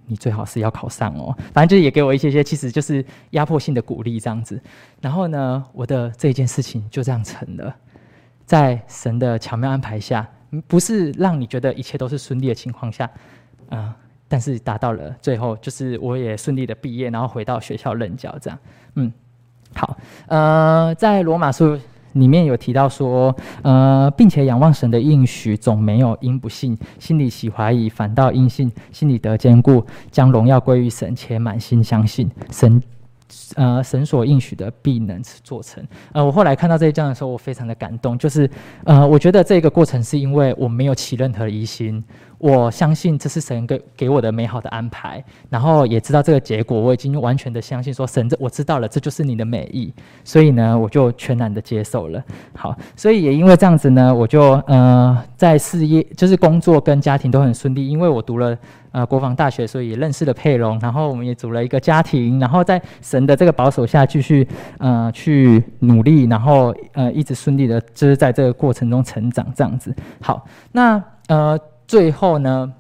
[0.06, 4.62] 你最好是要考上哦。”反正就是也给我一些些，其实就是压迫性的鼓励这样子。
[5.02, 7.76] 然后呢，我的这一件事情就这样成了，
[8.46, 10.30] 在神的巧妙安排下，
[10.68, 13.10] 不是让你觉得一切都是顺利的情况下，
[13.70, 13.96] 啊、
[14.28, 18.60] 但是达到了最后，就是我也顺利的毕业，然后回到学校任教这样。
[18.96, 19.12] 嗯，
[19.76, 19.98] 好，
[20.28, 21.78] 呃，在罗马书。
[22.14, 32.80] 里面有提到说，呃，并且仰望神的应许，总没有因不信，心里起怀疑，反倒因信，心里得坚固，将荣耀归于神，且满心相信神。
[33.56, 35.86] 呃，神所应许的必能做成。
[36.12, 38.18] 呃，我后来看到这一章的时候，我非常的感动。
[38.18, 38.50] 就是，
[38.86, 42.04] 呃，我觉得这个过程是因为我没有起任何疑心，
[42.44, 49.94] 我相信这是神给给我的美好的安排，然后也知道这个结果，我已经完全的相信说神这我知道了，这就是你的美意，
[50.26, 52.22] 所以呢，我就全然的接受了。
[52.54, 58.58] 好，所以也因为这样子呢，我就呃在事业就是工作跟家庭都很顺利，因为我读了。
[58.94, 69.92] 呃，国防大学，所以也认识了佩蓉，然后我们也组了一个家庭，然后在神的这个保守下继续呃去努力，然后呃一直顺利的，就是在这个过程中成长这样子。
[70.22, 71.60] 好，那呃
[71.94, 72.74] 最后呢，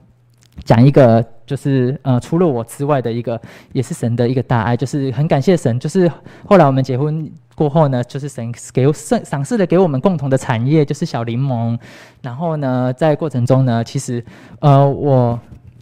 [0.65, 3.39] 讲一个就是呃除了我之外的一个，
[3.71, 6.11] 也是神的一个大爱，就是很感谢神，就是
[6.47, 11.77] 后来我们结婚过后呢，就是神给赏赏赐的给我们共同的产业，就是小柠檬。
[12.23, 14.25] 然后呢，在过程中呢，其实
[14.61, 15.39] 呃我。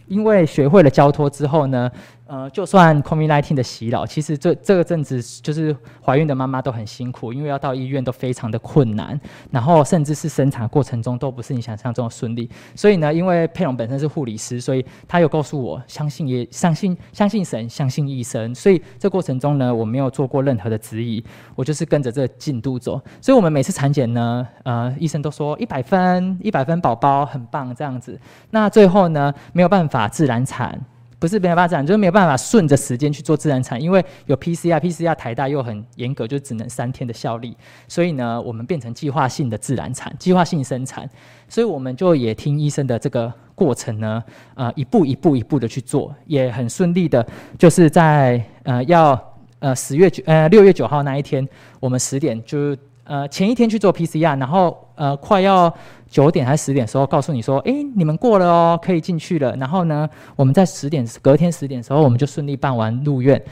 [0.08, 1.90] 因为学会了交托之后呢，
[2.32, 9.20] 呃，就算 COVID-19 的洗脑，其实这这个阵子就是怀孕的妈妈都很辛苦，因为要到医院都非常的困难，
[9.50, 12.48] 然后甚至是生产过程中都不是你想象中的顺利。
[12.74, 18.54] 所以呢，因为佩蓉本身是护理师，所以他有告诉我，相信也相信相信神，相信医生。
[18.54, 21.22] 所以这过程中呢，我没有做过任何的质疑，
[21.54, 22.98] 我就是跟着这个进度走。
[23.20, 28.18] 所以我们每次产检呢，呃，医生都说一百分，一百分宝宝很棒这样子。
[28.48, 30.80] 那最后呢，没有办法自然产。
[31.22, 37.56] 不是没有办法自然，就是没有办法顺着时间去做自然产，因为有 PCR，PCR 台大又很严格，就只能三天的效力，
[37.86, 41.08] 所以呢，我们变成计划性的自然产，计划性生产，
[41.48, 44.20] 所以我们就也听医生的这个过程呢，
[44.56, 47.24] 呃，一步一步一步的去做，也很顺利的，
[47.56, 49.16] 就是在呃要
[49.60, 51.48] 呃十月九呃六月九号那一天，
[51.78, 55.72] 我们十点就呃前一天去做 PCR，然后呃快要。
[56.12, 63.42] 九点还是十点的时候，告诉你说：“哎，你们过了哦，可以进去了。”然后呢，我们在十点，隔天十点的时候，我们就顺利办完入院。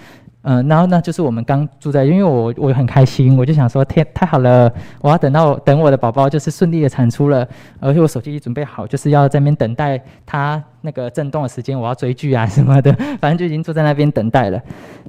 [0.42, 4.72] 嗯、然后呢，就是我们刚住在，因为我我很开心，我就想说：“天，太好了！
[5.00, 7.46] 我要等到等我的宝宝就是顺利的产出了，
[7.78, 14.58] 而且我手机已准备好，就是要在那边等待他那个震动的时间，我要追剧啊什么的， 反正就已经坐在那边等待了。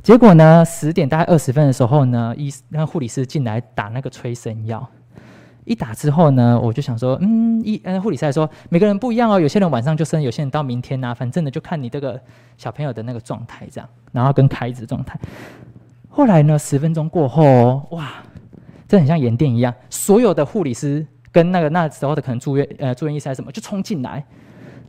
[0.04, 4.86] 结果呢，十点大概二十分的时候呢，医那护理师进来打那个催生药。”
[5.66, 12.20] 一打之后呢，我就想说，嗯，一呃护理师说，每个人不一样哦，有些人晚上就生，有些人到明天呐、反正呢就看你这个
[12.58, 15.20] 小朋友的那个状态这样，然后跟开指状态。
[16.10, 18.10] 后来呢，十分钟过后，哇，
[18.88, 24.26] 这很像盐店一样，所有的护理师跟那个那时候的可能住院呃住院医生什么就冲进来，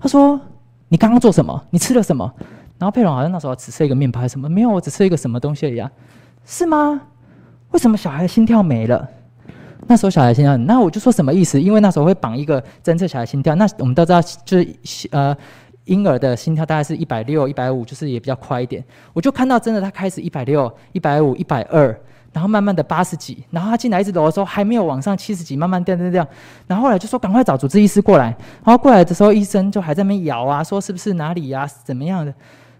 [0.00, 0.40] 他说
[0.88, 1.62] ：“你刚刚做什么？
[1.70, 2.32] 你吃了什么？”
[2.78, 5.88] 然后佩蓉好像那时候只吃一个面包还是什么，没有，我只吃一个什么东西一样，
[6.44, 7.00] 是吗？
[7.70, 9.08] 为什么小孩的心跳没了？
[9.86, 11.60] 那时候小孩心跳，那我就说什么意思？
[11.60, 13.54] 因为那时候会绑一个侦测小孩心跳。
[13.56, 15.36] 那我们都知道，就是呃
[15.84, 18.82] 婴儿的心跳大概是一百六、一百五，就是也比较快一点。
[19.12, 21.94] 我就看到真的他开始一百六、一百五、一百二，
[22.32, 26.26] 然后慢慢的八十几，然后他进来一直走的时候还没有往上七十几，慢慢掉掉掉。
[26.66, 28.26] 然后后来就说赶快找主治医师过来。
[28.64, 32.32] 然后过来的时候，医生就还在那边摇啊，说是不是哪里呀、啊，怎么样的。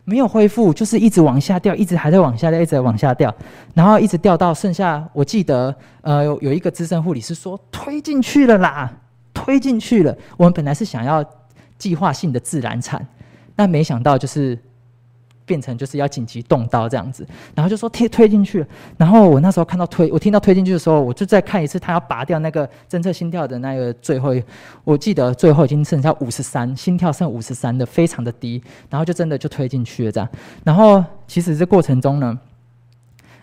[0.05, 3.34] 没有恢复，就是一直往下掉，一直还在往下掉，一直往下掉，
[3.74, 5.09] 然后一直掉到剩下。
[5.12, 8.92] 我记得，呃，有有一个资深护理师说推进去了啦，
[9.32, 10.16] 推进去了。
[10.36, 11.24] 我们本来是想要
[11.78, 13.07] 计划性的自然产，
[13.55, 14.59] 但没想到就是。
[15.45, 18.64] 变成就是要紧急动刀这样子，然后就说推推进去，
[18.97, 24.34] 然后我那时候看到推，我听到推进去的时候，我就再看一次，他要拔掉那个侦测心跳的那个最后，
[24.84, 30.28] 我记得最后已经剩下五十三，心跳剩五十三的，非常的低，然后就真的就推进去了这样。
[30.64, 32.38] 然后其实这过程中呢，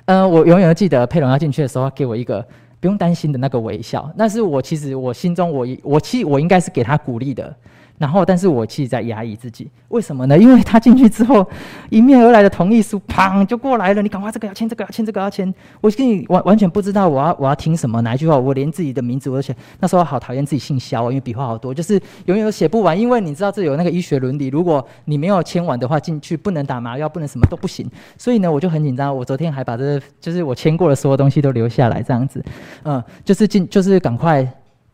[0.05, 2.45] 呃，我永远都记得佩龙要进去的时候，给我一个
[2.79, 7.53] 不用担心的那个微笑，那是我其实我心中我我其实我应该是给他鼓励的。
[7.99, 10.37] 然后，但是我其实在压抑自己，为什么呢？
[10.37, 11.45] 因为他进去之后，
[11.89, 14.01] 迎面而来的同意书，砰就过来了。
[14.01, 15.53] 你赶快这个要签，这个要签，这个要签。
[15.81, 19.53] 我跟你完完全不知道我要我要听什么哪一句话，我连自己的名字我都写。
[19.81, 22.97] 那时候好讨厌自己姓肖，因为笔画好多，就是永远都写不完。
[22.97, 27.85] 因为你知道这有那个医学伦理，如果你没有签完的话，进去不能打麻药，不能什么都不行。
[28.17, 29.13] 所以呢，我就很紧张。
[29.13, 32.41] 我昨天还把这，就是我签过的所有东西都留下来，这样子，
[32.83, 34.47] 嗯，就是进就是赶快。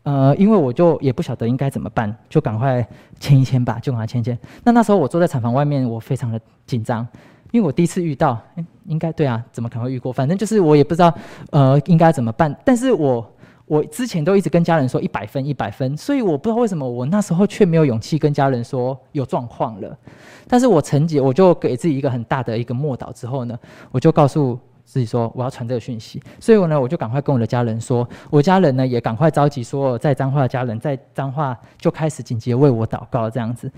[0.06, 2.86] 呃，因为我就也不晓得应该怎么办，就赶快
[3.18, 4.38] 签一签吧，就赶快签签。
[4.62, 7.04] 那那时候我坐在产房外面，我非常的紧张，
[7.50, 10.12] 因为我第一次遇到，诶，应该对啊，怎么可能会遇过？
[10.12, 11.12] 反正就是我也不知道，
[11.50, 12.56] 呃，应该怎么办。
[12.64, 13.28] 但是我
[13.64, 19.98] 我之前都一直跟家人说一百分一百分，所以我不知道为什么我那时候却没有勇气跟家人说有状况了。
[20.46, 23.58] 但是我曾经我就给自己一个很大的一个默祷之后呢，
[23.90, 24.56] 我就告诉。
[24.86, 33.70] 自己说我要传这个讯息，所以我呢，我就赶快跟我的家人说，我家人呢也赶快召集所有在彰化的家人，在彰化就开始紧急为我祷告，这样子，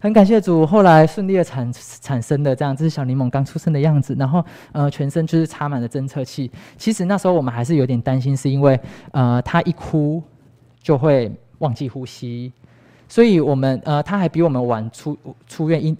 [0.00, 8.78] 很感谢主，后来顺利的产产生的这样，这是小柠檬刚出生的样子，然后呃全身就是插满了侦测器，其实那时候我们还是有点担心，是因为
[9.12, 10.20] 呃他一哭
[10.82, 12.52] 就会忘记呼吸，
[13.08, 15.96] 所以我们呃他还比我们晚出出院一。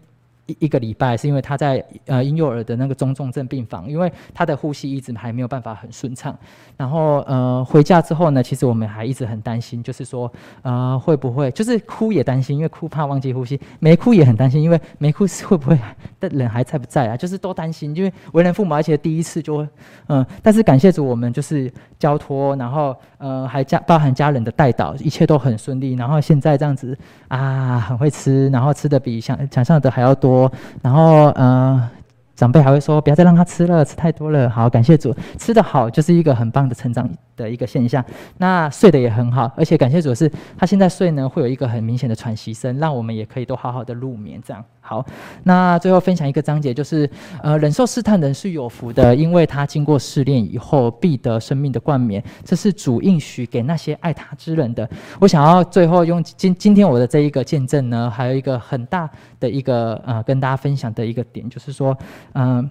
[0.47, 6.37] 一一个礼拜是因为他在呃婴幼儿的那个中重症病房，因为他的呼吸一直还没有办法很顺畅。
[6.77, 10.33] 然后呃回家之后呢，其实我们还一直很担心，就是说
[10.63, 15.77] 呃会不会就是哭也担心，因为哭怕忘记呼吸；没哭也很担心，因为没哭是会不会
[16.21, 17.17] 的人还在不在啊？
[17.17, 19.67] 就是都担心，因为为人父母，而且第一次就
[20.07, 25.95] 嗯、但是感谢主，我们就是交托，然后呃还加包含家人的带导，一切都很顺利。
[25.95, 30.36] 然后现在这样子啊，很会吃，然后吃的比想想象的还要多。
[30.83, 31.89] 然后，呃，
[32.35, 34.49] 长辈还会说，不要再让他吃了，吃太多了。
[34.51, 38.05] 好，感谢主，吃的好就是一个很棒的成长的一个现象。
[38.39, 44.41] 那睡得也很好，而且感谢主是，他现在睡呢会有一个很明显的喘息声，让我们也可以都好好的入眠。
[44.45, 44.65] 这样。
[44.81, 45.05] 好，
[45.43, 47.11] 那最后分享一个章节，就是
[47.43, 52.23] 呃，忍受试探人是有福的，因为他经过试炼以后，必得生命的冠冕。
[52.45, 54.89] 这是主应许给那些爱他之人的。
[55.19, 59.11] 我想要最后用今今天我的这一个见证呢，还有一个很大
[59.41, 61.99] 的一个呃，跟大家分享的一个点，就是说，
[62.35, 62.71] 嗯、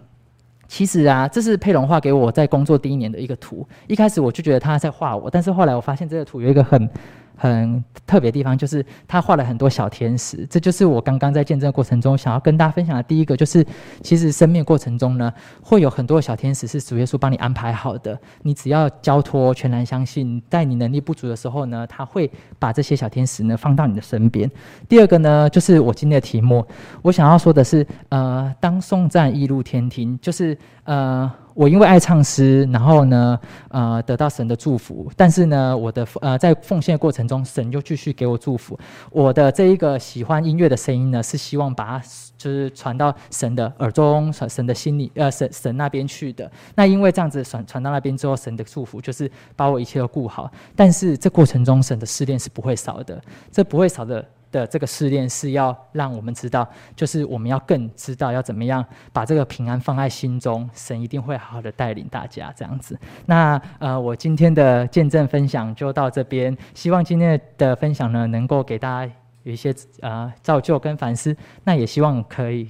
[0.68, 3.68] 其实啊，这是佩龙画给我在工作第一年的一个图。
[3.88, 6.90] 一开始我就觉得他在画我，但是后来我发现这个图有一个很。
[7.36, 13.66] 很特别的地方就是他画了很多小天使，这就是我刚刚在见证过程中想要跟大家分享的第一个，就是
[14.02, 24.50] 其实生命过程中呢，会有很多小天使是主耶稣帮你安排好的，你只要交托，全然相信，在你能力不足的时候呢，他会把这些小天使呢放到你的身边。
[24.88, 26.66] 第二个呢，就是我今天的题目，
[27.02, 31.32] 我想要说的是，呃，当送战一路天庭，就是呃。
[31.56, 33.40] 我因为爱唱诗，然后呢，
[33.70, 35.10] 呃，得到神的祝福。
[35.16, 38.78] 但是呢，我的呃，在奉献的过程中，神又继续给我祝福。
[39.10, 42.06] 我的这一个喜欢音乐的声音呢，是希望把它
[42.38, 46.52] 就是传到神的耳中，传神的心里，呃，神神那边去的。
[46.76, 50.52] 那因为这样子传传到那边之后，神的祝福就是把我一切都顾好。
[50.76, 54.24] 但是这过程中，神的试炼是不会少的，这不会少的。
[54.56, 62.98] 的这个试炼是要让我们知道，就是我们要更知道要怎么样把这个平安放在心中，神一定会好好的带领大家这样子。
[63.26, 71.36] 那呃，我今天的见证分享就到这边，希望今天的分享呢，能够给大家有一些呃造就跟反思。
[71.66, 72.70] 那也希望可以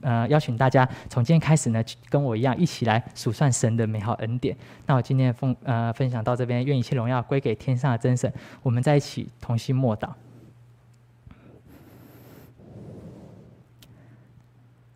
[0.00, 4.56] 呃邀请大家从今天开始呢，跟我一样一起来数算神的美好恩典。
[4.86, 8.32] 那我今天的分呃分享到这边，愿一切荣耀归给天上的真神。
[8.64, 10.08] 我们在一起同心默祷。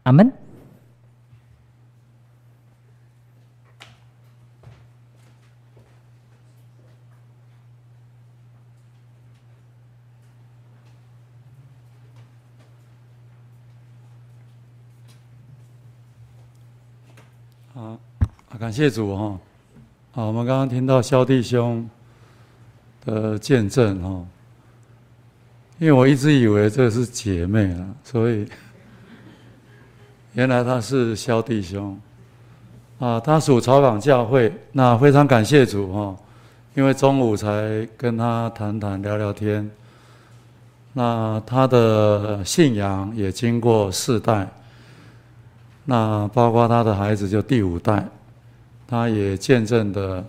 [0.04, 0.30] 阿门。
[17.72, 17.98] 好，
[18.58, 19.40] 感谢主哈。
[20.12, 21.88] 好，我们刚刚听到萧弟兄
[23.06, 24.26] 的见证哈，
[25.78, 28.46] 因为我一直以为这是姐妹啊，所以。
[30.34, 31.96] 原来他是萧弟兄，
[32.98, 36.16] 啊，他属草港教会，那非常感谢主哈，
[36.74, 39.70] 因为中午才跟他谈谈聊聊天，
[40.92, 44.48] 那他的信仰也经过四代，
[45.84, 48.04] 那包括他的孩子就第五代，
[48.88, 50.24] 他也见证的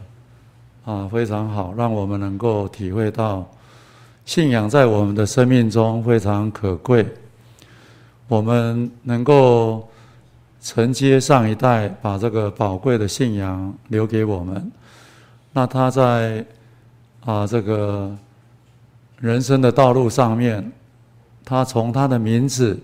[0.85, 3.43] 啊非常好，让我们能够体会到
[4.23, 7.03] 信仰在我们的生命中非常可贵，
[8.27, 9.89] 我们能够。
[10.65, 14.71] 承接上一代把这个宝贵的信仰留给我们，
[15.53, 16.43] 那他在
[17.23, 18.11] 啊这个
[19.19, 20.71] 人生的道路上面，
[21.45, 22.79] 他从他的名字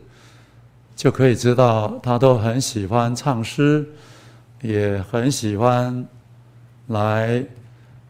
[0.95, 3.83] 就可以知道，他都很喜欢唱诗，
[4.61, 6.05] 也很喜欢
[6.89, 7.43] 来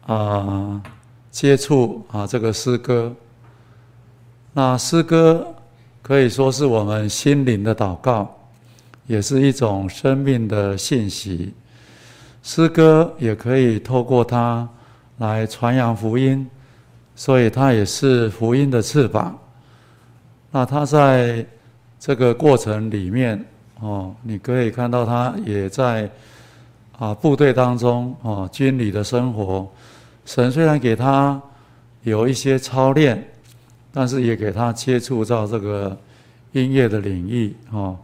[0.05, 0.84] 啊、
[1.30, 3.15] 接触啊这个诗歌。
[4.51, 5.47] 那诗歌
[6.01, 8.38] 可以说是我们心灵的祷告，
[9.12, 11.53] 也是一种生命的信息。
[12.41, 14.68] 诗歌也可以透过它
[15.18, 16.47] 来传扬福音，
[17.14, 19.38] 所以它也是福音的翅膀。
[20.49, 21.45] 那它在
[21.99, 23.45] 这个过程里面，
[23.82, 26.09] 哦，你可以看到他也在
[26.97, 29.70] 啊部队当中哦，军旅的生活。
[30.26, 31.39] 神虽然给他
[32.03, 33.22] 有一些操练，
[33.91, 35.95] 但是也给他接触到这个
[36.53, 37.97] 音乐的领域哦，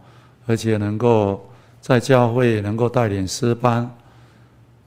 [0.48, 1.40] 而且能够
[1.80, 3.88] 在教会能够带领诗班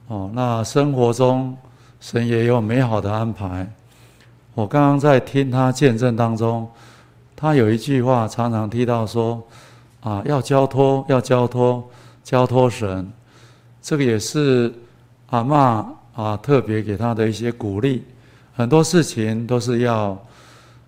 [0.08, 0.30] 哦。
[0.34, 1.56] 那生活中
[2.00, 3.66] 神也有美好的安排。
[4.52, 6.68] 我刚刚在听他见证当中。
[7.34, 9.42] 他有一句话常常提到说
[10.00, 11.82] ：“啊，要交托，要交托，
[12.22, 13.10] 交托神。”
[13.82, 14.72] 这个也是
[15.30, 15.84] 阿嬷
[16.14, 18.04] 啊特别给他的一些鼓励。
[18.54, 20.10] 很多事情都是要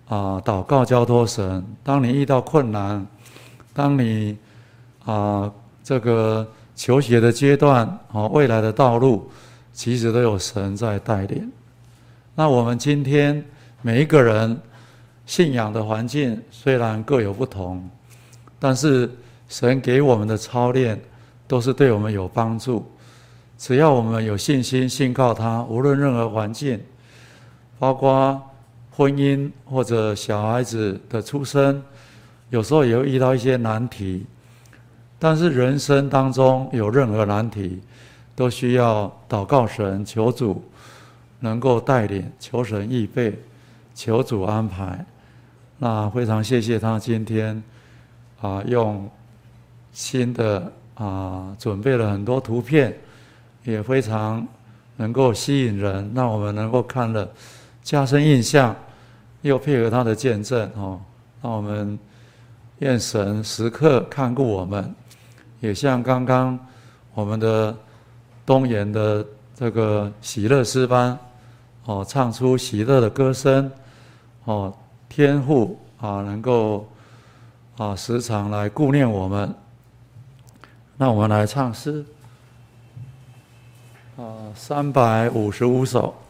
[0.07, 1.61] 啊祷告交托神。
[1.83, 3.05] 当你遇到困难，
[3.73, 4.37] 当你
[5.05, 5.51] 啊
[5.83, 6.45] 这个
[6.75, 9.29] 求学的阶段啊未来的道路，
[9.71, 11.49] 其实都有神在带领。
[12.35, 13.43] 那我们今天
[13.81, 14.59] 每一个人。
[15.27, 17.83] 信仰的环境虽然各有不同，
[18.59, 19.09] 但是
[19.49, 21.01] 神给我们的操练
[21.47, 22.85] 都是对我们有帮助。
[23.57, 26.79] 只要我们有信心信靠他，无论任何环境，
[27.79, 28.39] 包括
[28.91, 31.81] 婚姻或者小孩子的出生，
[32.51, 34.27] 有时候也会遇到一些难题。
[35.17, 37.81] 但是人生当中有任何难题，
[38.35, 40.63] 都需要祷告神，求主
[41.39, 43.37] 能够带领，求神预备，
[43.93, 45.05] 求主安排。
[45.77, 47.61] 那非常谢谢他今天
[48.41, 49.09] 啊，用
[49.91, 52.95] 新的啊准备了很多图片，
[53.63, 54.45] 也非常
[54.97, 57.29] 能够吸引人，让我们能够看了
[57.83, 58.75] 加深印象，
[59.41, 60.99] 又配合他的见证哦，
[61.41, 61.97] 让我们
[62.79, 64.93] 愿神时刻看顾我们，
[65.59, 66.57] 也像刚刚
[67.13, 67.75] 我们的
[68.45, 69.25] 东岩的
[69.55, 71.17] 这个喜乐诗班
[71.85, 73.69] 哦，唱出喜乐的歌声
[74.45, 74.73] 哦。
[75.09, 76.87] 天父啊，能够
[77.77, 79.53] 啊时常来顾念我们，
[80.97, 82.05] 那我们来唱诗
[84.17, 84.23] 啊，
[84.55, 86.15] 三百五十五首。